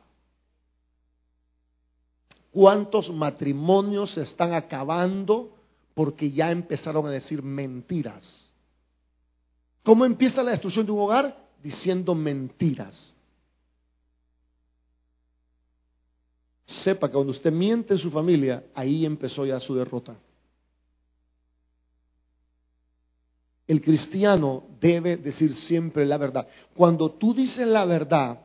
[2.51, 5.55] ¿Cuántos matrimonios se están acabando
[5.93, 8.51] porque ya empezaron a decir mentiras?
[9.83, 11.49] ¿Cómo empieza la destrucción de un hogar?
[11.63, 13.13] Diciendo mentiras.
[16.71, 20.15] sepa que cuando usted miente en su familia, ahí empezó ya su derrota.
[23.67, 26.47] El cristiano debe decir siempre la verdad.
[26.73, 28.41] Cuando tú dices la verdad,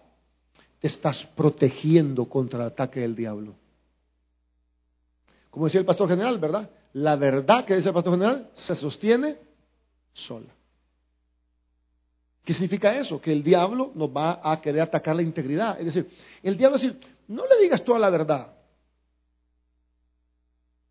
[0.79, 3.55] te estás protegiendo contra el ataque del diablo.
[5.57, 6.69] Como decía el pastor general, ¿verdad?
[6.93, 9.39] La verdad que dice el pastor general se sostiene
[10.13, 10.53] sola.
[12.45, 13.19] ¿Qué significa eso?
[13.19, 15.81] Que el diablo nos va a querer atacar la integridad.
[15.81, 16.11] Es decir,
[16.43, 16.95] el diablo va
[17.29, 18.49] no le digas toda la verdad.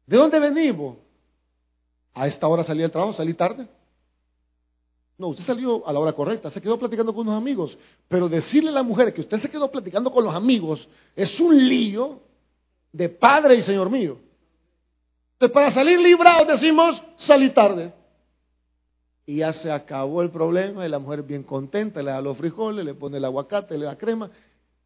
[0.08, 0.98] ¿De dónde venimos?
[2.16, 3.68] A esta hora salí del trabajo, salí tarde.
[5.20, 7.78] No, usted salió a la hora correcta, se quedó platicando con unos amigos.
[8.08, 11.56] Pero decirle a la mujer que usted se quedó platicando con los amigos es un
[11.56, 12.20] lío
[12.92, 14.25] de padre y señor mío.
[15.36, 17.94] Entonces, para salir librados decimos, salí tarde.
[19.26, 22.86] Y ya se acabó el problema y la mujer bien contenta, le da los frijoles,
[22.86, 24.32] le pone el aguacate, le da crema,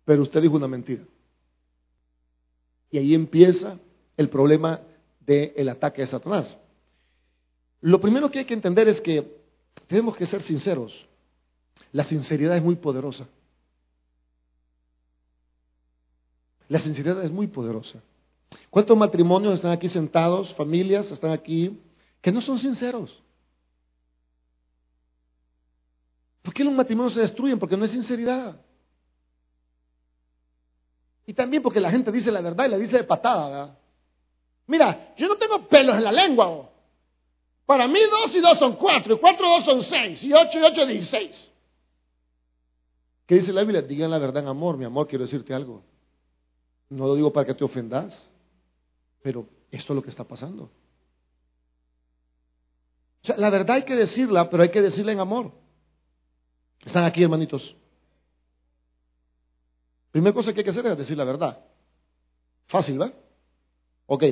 [0.05, 1.03] pero usted dijo una mentira.
[2.89, 3.77] Y ahí empieza
[4.17, 4.81] el problema
[5.19, 6.57] del ataque de Satanás.
[7.81, 9.39] Lo primero que hay que entender es que
[9.88, 11.07] tenemos que ser sinceros.
[11.91, 13.27] La sinceridad es muy poderosa.
[16.69, 18.01] La sinceridad es muy poderosa.
[18.69, 21.79] ¿Cuántos matrimonios están aquí sentados, familias están aquí,
[22.21, 23.21] que no son sinceros?
[26.41, 27.59] ¿Por qué los matrimonios se destruyen?
[27.59, 28.59] Porque no hay sinceridad.
[31.25, 33.77] Y también porque la gente dice la verdad y la dice de patada.
[34.65, 36.69] Mira, yo no tengo pelos en la lengua.
[37.65, 40.59] Para mí dos y dos son cuatro, y cuatro y dos son seis, y ocho
[40.59, 41.51] y ocho dieciséis.
[43.27, 43.83] ¿Qué dice la Biblia?
[43.83, 45.83] Digan la verdad en amor, mi amor, quiero decirte algo.
[46.89, 48.27] No lo digo para que te ofendas,
[49.21, 50.63] pero esto es lo que está pasando.
[53.21, 55.51] O sea, la verdad hay que decirla, pero hay que decirla en amor.
[56.86, 57.75] Están aquí, hermanitos.
[60.12, 61.60] Primera cosa que hay que hacer es decir la verdad.
[62.67, 63.12] Fácil, ¿va?
[64.08, 64.23] Ok,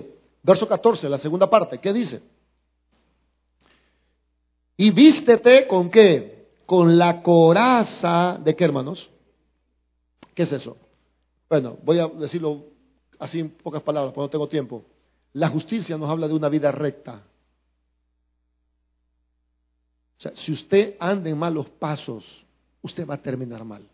[0.42, 2.22] verso 14, la segunda parte, ¿qué dice?
[4.78, 6.50] Y vístete con qué?
[6.66, 9.10] Con la coraza de qué, hermanos?
[10.34, 10.78] ¿Qué es eso?
[11.50, 12.77] Bueno, voy a decirlo
[13.20, 14.86] así en pocas palabras, porque no tengo tiempo.
[15.34, 17.22] La justicia nos habla de una vida recta.
[20.18, 22.26] O sea, si usted anda en malos pasos,
[22.82, 23.88] usted va a terminar mal.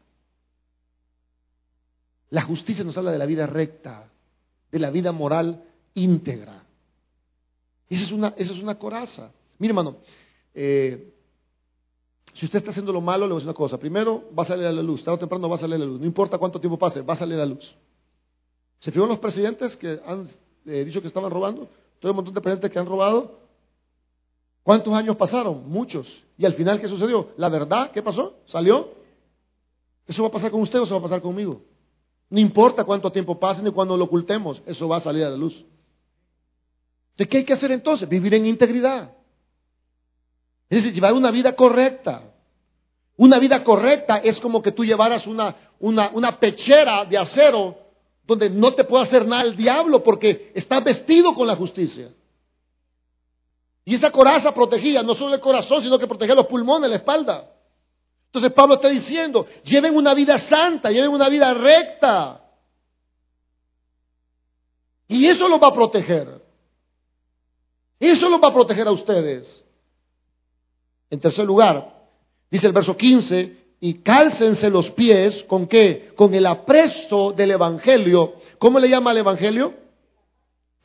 [2.30, 4.10] La justicia nos habla de la vida recta,
[4.72, 6.64] de la vida moral íntegra.
[7.90, 9.32] Esa es una, esa es una coraza.
[9.60, 9.98] Mire, hermano,
[10.54, 11.14] eh,
[12.34, 13.78] si usted está haciendo lo malo, le voy a decir una cosa.
[13.78, 15.04] Primero, va a salir a la luz.
[15.04, 16.00] Tarde o temprano va a salir a la luz.
[16.00, 17.76] No importa cuánto tiempo pase, va a salir a la luz.
[18.84, 20.28] ¿Se fijaron los presidentes que han
[20.66, 21.70] eh, dicho que estaban robando?
[22.02, 23.40] Todo un montón de presidentes que han robado.
[24.62, 25.70] ¿Cuántos años pasaron?
[25.70, 26.06] Muchos.
[26.38, 27.30] Y al final, ¿qué sucedió?
[27.38, 28.36] La verdad, ¿qué pasó?
[28.46, 28.92] ¿Salió?
[30.06, 31.62] ¿Eso va a pasar con usted o eso va a pasar conmigo?
[32.30, 35.38] No importa cuánto tiempo pase ni cuando lo ocultemos, eso va a salir a la
[35.38, 35.64] luz.
[37.16, 38.10] ¿De qué hay que hacer entonces?
[38.10, 39.14] Vivir en integridad.
[40.70, 42.34] Es decir, llevar una vida correcta.
[43.16, 47.83] Una vida correcta es como que tú llevaras una, una, una pechera de acero
[48.26, 52.10] donde no te puede hacer nada el diablo porque estás vestido con la justicia.
[53.86, 57.52] Y esa coraza protegía no solo el corazón, sino que protegía los pulmones, la espalda.
[58.28, 62.42] Entonces Pablo está diciendo, lleven una vida santa, lleven una vida recta.
[65.08, 66.42] Y eso los va a proteger.
[68.00, 69.64] Eso los va a proteger a ustedes.
[71.10, 72.08] En tercer lugar,
[72.50, 76.14] dice el verso 15, y cálcense los pies con qué?
[76.16, 78.36] Con el apresto del Evangelio.
[78.58, 79.74] ¿Cómo le llama al Evangelio?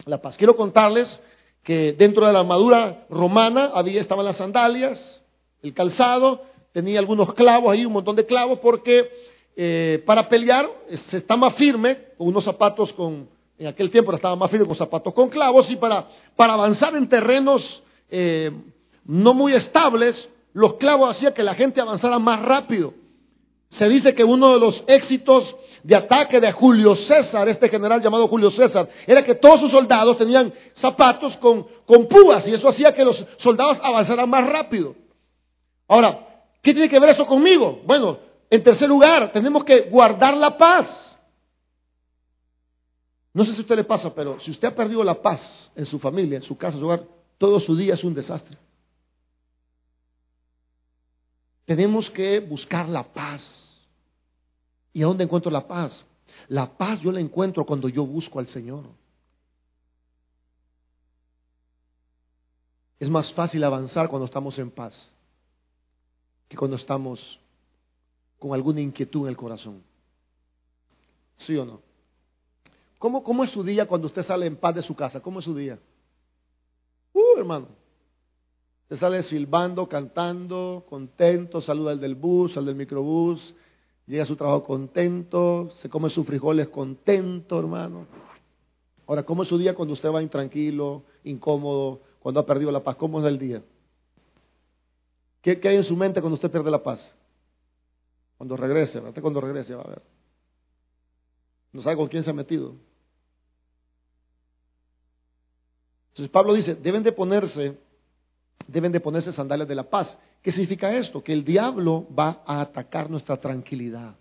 [0.05, 0.37] La paz.
[0.37, 1.21] Quiero contarles
[1.63, 5.23] que dentro de la armadura romana había, estaban las sandalias,
[5.63, 9.09] el calzado, tenía algunos clavos ahí, un montón de clavos, porque
[9.55, 10.69] eh, para pelear
[11.09, 13.29] se está más firme, con unos zapatos con,
[13.61, 17.09] en aquel tiempo estaba más firme con zapatos con clavos, y para, para avanzar en
[17.09, 17.81] terrenos
[18.11, 18.51] eh,
[19.05, 22.95] no muy estables, los clavos hacían que la gente avanzara más rápido.
[23.69, 28.27] Se dice que uno de los éxitos de ataque de Julio César, este general llamado
[28.27, 32.95] Julio César, era que todos sus soldados tenían zapatos con, con púas y eso hacía
[32.95, 34.95] que los soldados avanzaran más rápido.
[35.87, 37.81] Ahora, ¿qué tiene que ver eso conmigo?
[37.85, 38.19] Bueno,
[38.51, 41.19] en tercer lugar, tenemos que guardar la paz.
[43.35, 45.87] No sé si a usted le pasa, pero si usted ha perdido la paz en
[45.87, 47.05] su familia, en su casa, en su hogar,
[47.37, 48.57] todo su día es un desastre.
[51.69, 53.75] Tenemos que buscar la paz.
[54.91, 56.07] ¿Y a dónde encuentro la paz?
[56.49, 58.87] La paz yo la encuentro cuando yo busco al Señor.
[62.99, 65.13] Es más fácil avanzar cuando estamos en paz
[66.49, 67.39] que cuando estamos
[68.39, 69.83] con alguna inquietud en el corazón.
[71.37, 71.83] ¿Sí o no?
[72.99, 75.21] ¿Cómo, ¿Cómo, es su día cuando usted sale en paz de su casa?
[75.21, 75.79] ¿Cómo es su día?
[77.13, 77.78] Uh, hermano.
[78.89, 83.55] Se sale silbando, cantando, contento, saluda al del bus, al del microbús,
[84.07, 88.07] llega a su trabajo contento, se come sus frijoles contento, hermano.
[89.07, 92.97] Ahora, ¿cómo es su día cuando usted va intranquilo, incómodo, cuando ha perdido la paz?
[92.97, 93.63] ¿Cómo es el día?
[95.43, 97.15] ¿Qué, hay en su mente cuando usted pierde la paz?
[98.39, 99.21] Cuando regrese, ¿verdad?
[99.21, 100.03] Cuando regrese va a ver.
[101.73, 102.75] No sabe con quién se ha metido.
[106.11, 107.79] Entonces Pablo dice, deben de ponerse
[108.67, 110.17] deben de ponerse sandalias de la paz.
[110.43, 111.23] ¿Qué significa esto?
[111.23, 114.15] Que el diablo va a atacar nuestra tranquilidad.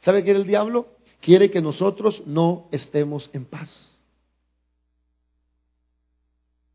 [0.00, 0.96] ¿Sabe qué el diablo?
[1.20, 3.88] Quiere que nosotros no estemos en paz.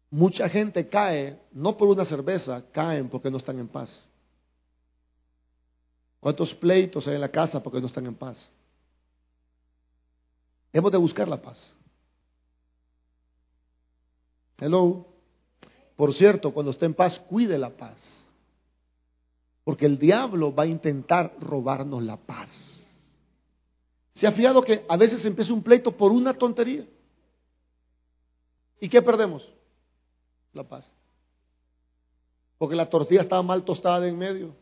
[0.09, 4.07] Mucha gente cae, no por una cerveza, caen porque no están en paz.
[6.19, 8.49] ¿Cuántos pleitos hay en la casa porque no están en paz?
[10.71, 11.73] Hemos de buscar la paz.
[14.63, 15.05] Hello.
[15.97, 17.97] Por cierto, cuando esté en paz, cuide la paz.
[19.65, 22.49] Porque el diablo va a intentar robarnos la paz.
[24.13, 26.87] ¿Se ha fijado que a veces empieza un pleito por una tontería?
[28.79, 29.51] ¿Y qué perdemos?
[30.53, 30.89] La paz.
[32.57, 34.55] Porque la tortilla estaba mal tostada de en medio.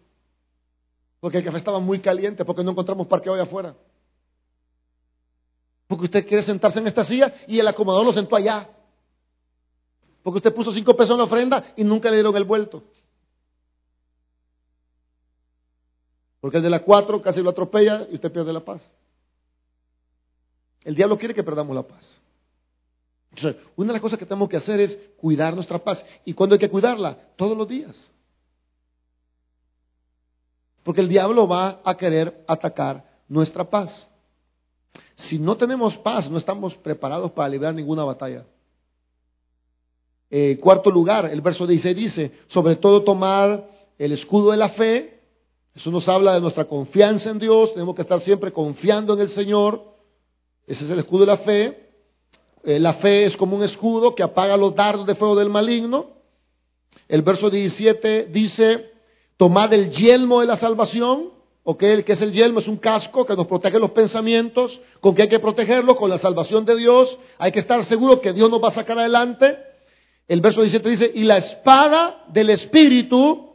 [1.20, 3.76] Porque el café estaba muy caliente, porque no encontramos parqueo allá afuera.
[5.88, 8.68] Porque usted quiere sentarse en esta silla y el acomodador lo sentó allá.
[10.24, 12.84] Porque usted puso cinco pesos en la ofrenda y nunca le dieron el vuelto.
[16.40, 18.82] Porque el de la cuatro casi lo atropella y usted pierde la paz.
[20.84, 22.16] El diablo quiere que perdamos la paz.
[23.32, 26.04] Entonces, una de las cosas que tenemos que hacer es cuidar nuestra paz.
[26.26, 27.18] ¿Y cuándo hay que cuidarla?
[27.36, 28.12] Todos los días.
[30.84, 34.10] Porque el diablo va a querer atacar nuestra paz.
[35.16, 38.46] Si no tenemos paz, no estamos preparados para librar ninguna batalla.
[40.34, 45.20] Eh, cuarto lugar, el verso 16 dice, sobre todo tomar el escudo de la fe.
[45.76, 47.74] Eso nos habla de nuestra confianza en Dios.
[47.74, 49.84] Tenemos que estar siempre confiando en el Señor.
[50.66, 51.90] Ese es el escudo de la fe.
[52.64, 56.12] Eh, la fe es como un escudo que apaga los dardos de fuego del maligno.
[57.10, 58.90] El verso 17 dice,
[59.36, 61.32] tomad el yelmo de la salvación.
[61.64, 61.84] ¿ok?
[61.84, 65.24] El que es el yelmo es un casco que nos protege los pensamientos, con que
[65.24, 67.18] hay que protegerlo, con la salvación de Dios.
[67.38, 69.71] Hay que estar seguro que Dios nos va a sacar adelante.
[70.32, 73.54] El verso 17 dice, y la espada del Espíritu,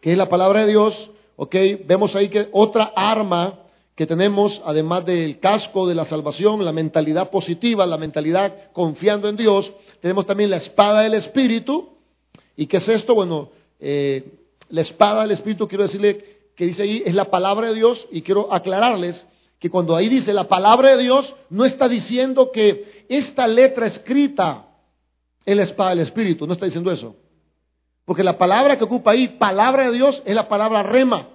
[0.00, 1.54] que es la palabra de Dios, ¿ok?
[1.86, 3.60] Vemos ahí que otra arma
[3.94, 9.36] que tenemos, además del casco de la salvación, la mentalidad positiva, la mentalidad confiando en
[9.36, 11.98] Dios, tenemos también la espada del Espíritu.
[12.56, 13.14] ¿Y qué es esto?
[13.14, 14.24] Bueno, eh,
[14.70, 18.22] la espada del Espíritu, quiero decirle que dice ahí, es la palabra de Dios y
[18.22, 19.24] quiero aclararles
[19.60, 24.72] que cuando ahí dice la palabra de Dios, no está diciendo que esta letra escrita
[25.44, 27.16] es la espada del Espíritu, no está diciendo eso.
[28.04, 31.28] Porque la palabra que ocupa ahí, palabra de Dios, es la palabra rema.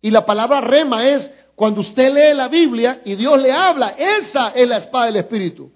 [0.00, 4.50] Y la palabra rema es cuando usted lee la Biblia y Dios le habla, esa
[4.50, 5.72] es la espada del Espíritu.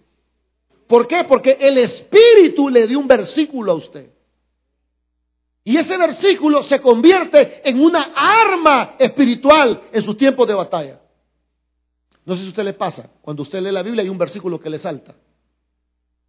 [0.87, 1.25] ¿Por qué?
[1.25, 4.13] Porque el Espíritu le dio un versículo a usted.
[5.65, 11.01] Y ese versículo se convierte en una arma espiritual en sus tiempos de batalla.
[12.25, 14.61] No sé si a usted le pasa, cuando usted lee la Biblia hay un versículo
[14.61, 15.15] que le salta.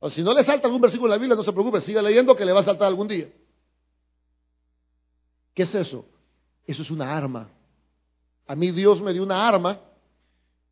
[0.06, 2.36] O si no le salta algún versículo de la Biblia, no se preocupe, siga leyendo
[2.36, 3.30] que le va a saltar algún día.
[5.54, 6.06] ¿Qué es eso?
[6.68, 7.50] Eso es una arma.
[8.46, 9.80] A mí Dios me dio una arma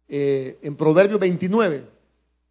[0.09, 1.87] eh, en Proverbio 29.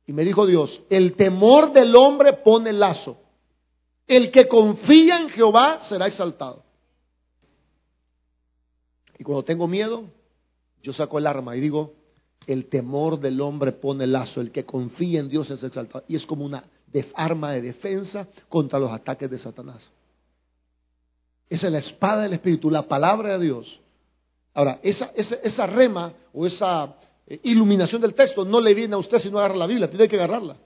[0.07, 3.19] Y me dijo Dios, el temor del hombre pone lazo.
[4.07, 6.65] El que confía en Jehová será exaltado.
[9.19, 10.05] Y cuando tengo miedo,
[10.83, 11.93] yo saco el arma y digo,
[12.47, 16.05] el temor del hombre pone lazo, el que confía en Dios es exaltado.
[16.09, 16.65] Y es como una
[17.15, 19.91] arma de defensa contra los ataques de Satanás.
[21.49, 23.81] Esa es la espada del Espíritu, la palabra de Dios.
[24.55, 29.19] Ahora, esa, esa, rema o esa eh, iluminación del texto no le viene a usted
[29.19, 30.57] si no agarra la Biblia, tiene que agarrarla.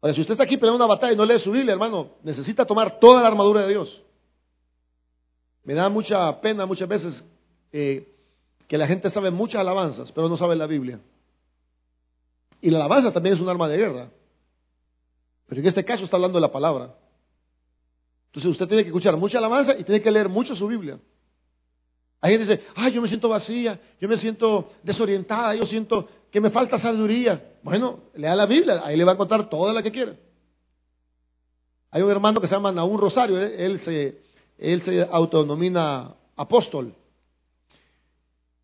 [0.00, 2.64] Ahora, si usted está aquí peleando una batalla y no lee su Biblia, hermano, necesita
[2.64, 4.02] tomar toda la armadura de Dios.
[5.64, 7.24] Me da mucha pena muchas veces
[7.72, 8.14] eh,
[8.68, 11.00] que la gente sabe muchas alabanzas, pero no sabe la Biblia.
[12.60, 14.10] Y la alabanza también es un arma de guerra.
[15.46, 16.94] Pero en este caso está hablando de la palabra.
[18.26, 21.00] Entonces usted tiene que escuchar mucha alabanza y tiene que leer mucho su Biblia.
[22.20, 26.40] Hay gente dice, ay, yo me siento vacía, yo me siento desorientada, yo siento que
[26.40, 27.56] me falta sabiduría.
[27.62, 30.14] Bueno, lea la Biblia, ahí le va a contar toda la que quiera.
[31.90, 33.64] Hay un hermano que se llama Naúm Rosario, ¿eh?
[33.64, 34.20] él, se,
[34.58, 36.94] él se autonomina apóstol.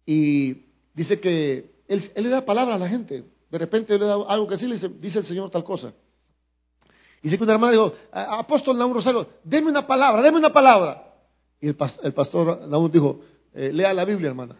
[0.06, 3.24] Y dice que él, le da palabra a la gente.
[3.50, 5.92] De repente le da algo que sí le dice, dice el Señor tal cosa.
[7.22, 11.14] Y dice que una hermana dijo, apóstol Naúm Rosario, deme una palabra, deme una palabra.
[11.60, 13.20] Y el, pastor Naúm dijo,
[13.54, 14.56] eh, lea la Biblia, hermana.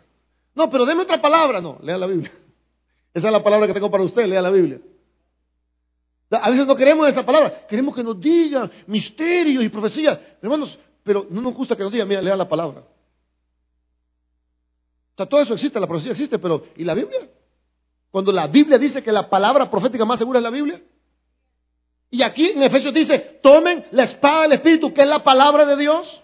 [0.54, 1.60] No, pero deme otra palabra.
[1.60, 2.32] No, lea la Biblia.
[3.12, 4.80] Esa es la palabra que tengo para usted, lea la Biblia.
[6.30, 10.38] A veces no queremos esa palabra, queremos que nos diga misterios y profecía.
[10.42, 12.82] Hermanos, pero no nos gusta que nos diga, mira, lea la palabra.
[15.16, 17.28] O todo eso existe, la profecía existe, pero ¿y la Biblia?
[18.10, 20.82] Cuando la Biblia dice que la palabra profética más segura es la Biblia.
[22.10, 25.76] Y aquí en Efesios dice, tomen la espada del Espíritu, que es la palabra de
[25.76, 26.22] Dios.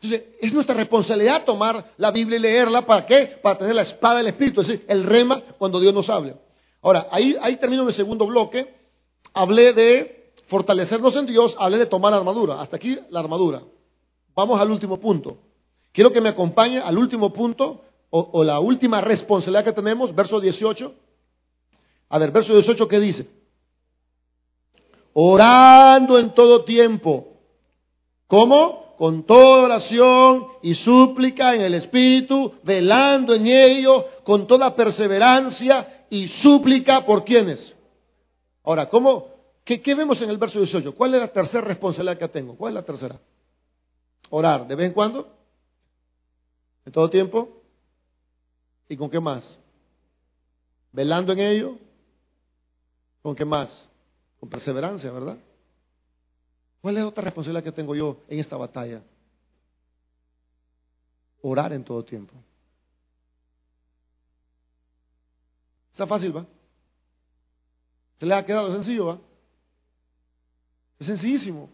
[0.00, 2.82] Entonces, es nuestra responsabilidad tomar la Biblia y leerla.
[2.82, 3.38] ¿Para qué?
[3.42, 6.36] Para tener la espada del Espíritu, es decir, el rema cuando Dios nos hable.
[6.82, 8.74] Ahora, ahí, ahí termino mi segundo bloque.
[9.32, 12.60] Hablé de fortalecernos en Dios, hablé de tomar armadura.
[12.60, 13.62] Hasta aquí la armadura.
[14.34, 15.38] Vamos al último punto.
[15.98, 20.94] Quiero que me acompañe al último punto o, la última responsabilidad que tenemos, verso 18.
[22.08, 23.28] A ver, verso 18, ¿qué dice?
[25.12, 27.40] orando en todo tiempo.
[28.28, 28.94] ¿Cómo?
[28.96, 36.28] Con toda oración y súplica en el Espíritu, velando en ello, con toda perseverancia y
[36.28, 37.74] súplica por quienes.
[38.62, 39.26] Ahora, ¿cómo?
[39.64, 40.94] ¿Qué, ¿Qué, vemos en el verso 18?
[40.94, 42.56] ¿Cuál es la tercera responsabilidad que tengo?
[42.56, 43.18] ¿Cuál es la tercera?
[44.30, 45.37] Orar, ¿de vez en cuando?
[46.88, 47.62] ¿En todo tiempo?
[48.88, 49.60] ¿Y con qué más?
[50.90, 51.78] ¿Velando en ello?
[53.20, 53.86] ¿Con qué más?
[54.40, 55.36] con perseverancia, ¿verdad?
[56.80, 59.02] ¿Cuál es otra responsabilidad que tengo yo en esta batalla?
[61.42, 62.32] Orar en todo tiempo.
[65.92, 66.46] Está fácil, ¿va?
[68.18, 69.20] ¿Se le ha quedado sencillo, va?
[70.98, 71.68] Es sencillísimo.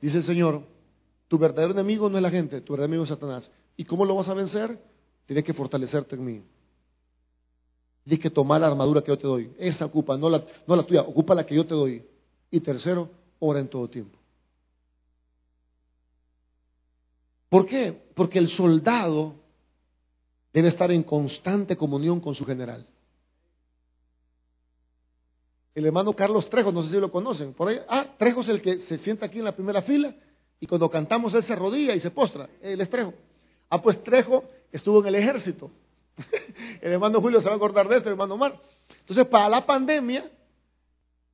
[0.00, 0.69] Dice el Señor,
[1.30, 3.52] tu verdadero enemigo no es la gente, tu verdadero enemigo es Satanás.
[3.76, 4.76] ¿Y cómo lo vas a vencer?
[5.26, 6.42] Tienes que fortalecerte en mí.
[8.02, 9.52] Tienes que tomar la armadura que yo te doy.
[9.56, 12.04] Esa ocupa, no la, no la tuya, ocupa la que yo te doy.
[12.50, 13.08] Y tercero,
[13.38, 14.18] ora en todo tiempo.
[17.48, 18.10] ¿Por qué?
[18.16, 19.36] Porque el soldado
[20.52, 22.88] debe estar en constante comunión con su general.
[25.76, 28.60] El hermano Carlos Trejo, no sé si lo conocen, por ahí, ah, Trejo es el
[28.60, 30.12] que se sienta aquí en la primera fila
[30.60, 33.14] y cuando cantamos él se rodilla y se postra, él es Trejo.
[33.68, 35.70] Ah, pues Trejo estuvo en el ejército
[36.80, 38.58] el hermano Julio se va a acordar de esto, el hermano Omar.
[39.00, 40.30] Entonces, para la pandemia,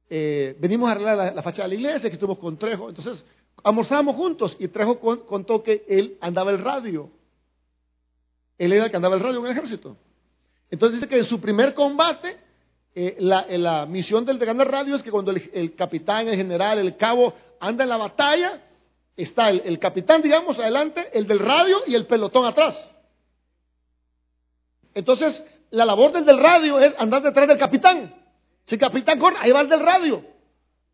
[0.09, 2.89] eh, venimos a arreglar la, fachada de la iglesia, que estuvimos con Trejo.
[2.89, 3.25] Entonces,
[3.63, 7.11] almorzábamos juntos y Trejo contó que él andaba el radio.
[8.59, 9.97] Él era el que andaba el radio en el ejército.
[10.71, 12.37] Entonces dice que en su primer combate,
[12.95, 16.97] eh, la, misión del de ganar radio es que cuando el, capitán, el general, el
[16.97, 18.63] cabo anda en la batalla,
[19.17, 22.77] está el capitán, digamos, adelante, el del radio y el pelotón atrás.
[24.95, 28.15] Entonces, la labor del, del radio es andar detrás del capitán.
[28.67, 30.25] Si el capitán corre, ahí va el del radio.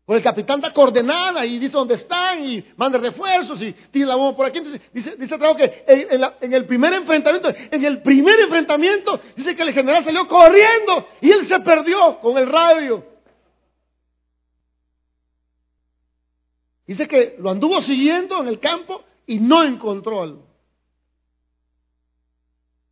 [0.05, 4.15] Pues el capitán da coordenada y dice dónde están y manda refuerzos y tira la
[4.15, 4.59] bomba por aquí.
[4.91, 9.73] dice, dice que en, en, el primer enfrentamiento, en el primer enfrentamiento, dice que el
[9.73, 13.12] general salió corriendo y él se perdió con el radio.
[16.85, 20.47] Dice que lo anduvo siguiendo en el campo y no encontró algo.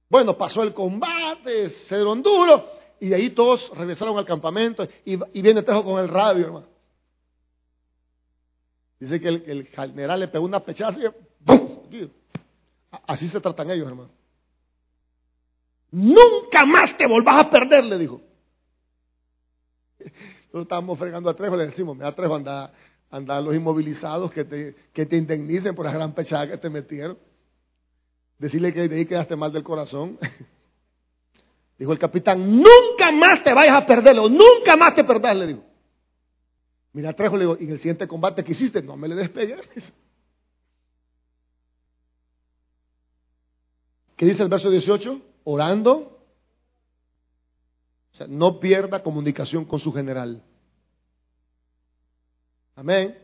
[0.10, 2.70] Bueno, pasó el combate, se dieron duro,
[3.00, 6.68] y de ahí todos regresaron al campamento y, viene Trejo con el radio, hermano.
[9.00, 11.10] Dice que el, general le pegó una pechaza y
[11.44, 11.80] ¡pum!
[13.08, 14.12] Así se tratan ellos, hermano.
[15.92, 18.22] Nunca más te volvás a perder, le dijo.
[20.00, 22.74] Nosotros estábamos fregando a Trejo, le decimos, mira Trejo, anda,
[23.12, 26.70] anda a los inmovilizados que te, que te indemnicen por la gran pechada que te
[26.70, 27.18] metieron
[28.42, 30.18] decirle que de ahí quedaste mal del corazón.
[31.78, 35.64] Dijo el capitán, nunca más te vayas a perderlo, nunca más te perdás, le digo.
[36.94, 39.62] Mira, Trejo, le digo, y en el siguiente combate que hiciste, no me le despegues.
[44.18, 45.22] ¿Qué dice el verso 18?
[45.46, 46.20] Orando.
[48.14, 50.44] O sea, no pierda comunicación con su general.
[52.76, 53.18] Amén.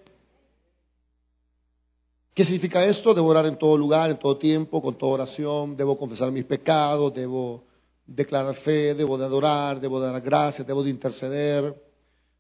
[2.34, 3.14] ¿Qué significa esto?
[3.14, 7.14] Debo orar en todo lugar, en todo tiempo, con toda oración, debo confesar mis pecados,
[7.14, 7.64] debo
[8.06, 11.84] declarar fe, debo de adorar, debo de dar gracias, debo de interceder,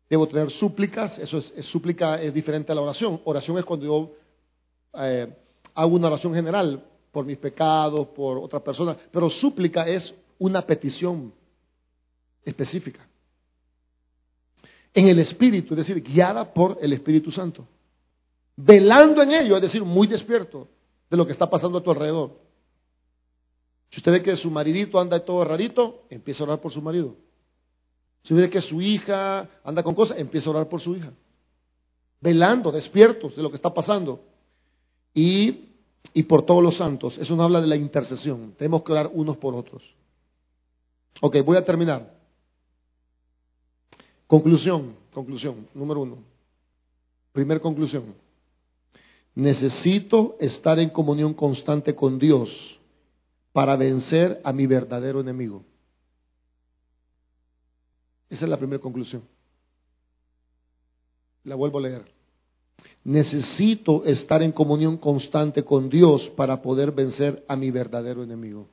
[0.09, 3.21] debo tener súplicas, eso es, súplica es diferente a la oración.
[3.25, 4.11] Oración es cuando yo
[5.01, 5.35] eh,
[5.73, 11.33] hago una oración general por mis pecados, por otra persona, pero súplica es una petición
[12.45, 13.07] específica.
[14.97, 17.67] En el Espíritu, es decir, guiada por el Espíritu Santo
[18.57, 20.67] velando en ello, es decir, muy despierto
[21.09, 22.39] de lo que está pasando a tu alrededor.
[23.89, 27.15] Si usted ve que su maridito anda todo rarito, empieza a orar por su marido.
[28.23, 31.13] Si ve que su hija anda con cosas, empieza a orar por su hija.
[32.19, 34.25] Velando, despiertos de lo que está pasando.
[35.13, 35.69] Y,
[36.13, 37.17] y por todos los santos.
[37.17, 38.53] Eso nos habla de la intercesión.
[38.57, 39.83] Tenemos que orar unos por otros.
[41.21, 42.16] Ok, voy a terminar.
[44.27, 46.17] Conclusión, conclusión, número uno.
[47.31, 48.13] Primer conclusión.
[49.33, 52.79] Necesito estar en comunión constante con Dios
[53.53, 55.63] para vencer a mi verdadero enemigo.
[58.29, 59.23] Esa es la primera conclusión.
[61.43, 62.11] La vuelvo a leer.
[63.03, 68.67] Necesito estar en comunión constante con Dios para poder vencer a mi verdadero enemigo.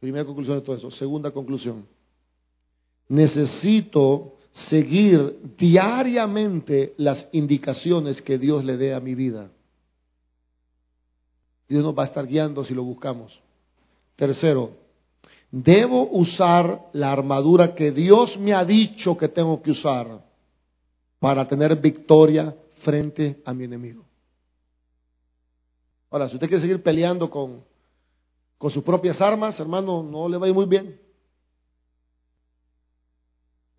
[0.00, 0.90] Primera conclusión de todo eso.
[0.90, 1.86] Segunda conclusión.
[3.12, 9.50] Necesito seguir diariamente las indicaciones que Dios le dé a mi vida.
[11.68, 13.38] Dios nos va a estar guiando si lo buscamos.
[14.16, 14.70] Tercero,
[15.50, 20.24] debo usar la armadura que Dios me ha dicho que tengo que usar
[21.18, 24.06] para tener victoria frente a mi enemigo.
[26.10, 27.62] Ahora, si usted quiere seguir peleando con,
[28.56, 31.01] con sus propias armas, hermano, no le va a ir muy bien.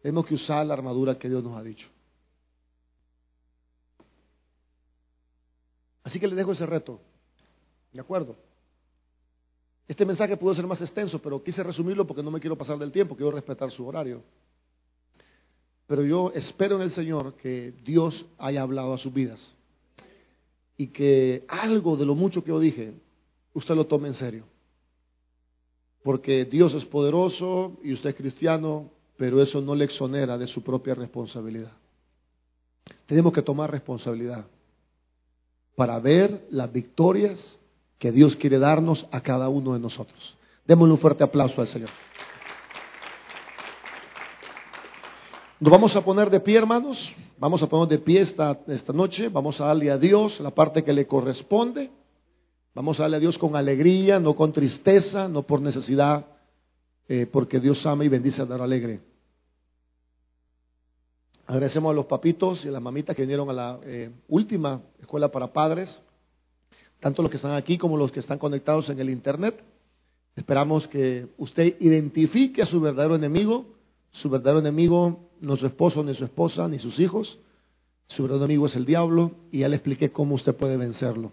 [0.03, 1.87] Tenemos que usar la armadura que Dios nos ha dicho.
[6.03, 6.99] Así que le dejo ese reto.
[7.93, 8.35] ¿De acuerdo?
[9.87, 12.91] Este mensaje pudo ser más extenso, pero quise resumirlo porque no me quiero pasar del
[12.91, 14.21] tiempo, quiero respetar su horario.
[15.87, 19.55] Pero yo espero en el Señor que Dios haya hablado a sus vidas
[20.75, 22.93] y que algo de lo mucho que yo dije,
[23.53, 24.45] usted lo tome en serio.
[26.03, 30.63] Porque Dios es poderoso y usted es cristiano, pero eso no le exonera de su
[30.63, 31.71] propia responsabilidad.
[33.05, 34.45] Tenemos que tomar responsabilidad
[35.75, 37.57] para ver las victorias
[37.99, 40.37] que Dios quiere darnos a cada uno de nosotros.
[40.65, 41.89] Démosle un fuerte aplauso al Señor.
[45.59, 47.15] Nos vamos a poner de pie, hermanos.
[47.37, 49.29] Vamos a poner de pie esta, esta noche.
[49.29, 51.89] Vamos a darle a Dios la parte que le corresponde.
[52.73, 56.25] Vamos a darle a Dios con alegría, no con tristeza, no por necesidad,
[57.07, 58.99] eh, porque Dios ama y bendice a dar alegre.
[61.45, 65.29] Agradecemos a los papitos y a las mamitas que vinieron a la eh, última escuela
[65.29, 66.01] para padres,
[66.99, 69.61] tanto los que están aquí como los que están conectados en el Internet.
[70.35, 73.73] Esperamos que usted identifique a su verdadero enemigo
[74.13, 77.39] su verdadero enemigo no es su esposo, ni su esposa, ni sus hijos.
[78.05, 81.31] Su verdadero enemigo es el diablo y ya le expliqué cómo usted puede vencerlo.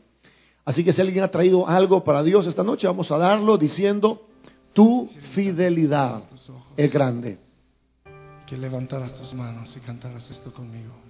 [0.64, 4.26] Así que si alguien ha traído algo para Dios esta noche, vamos a darlo diciendo,
[4.72, 6.22] tu fidelidad
[6.76, 7.38] es grande.
[8.46, 11.09] Que levantaras tus manos y cantaras esto conmigo.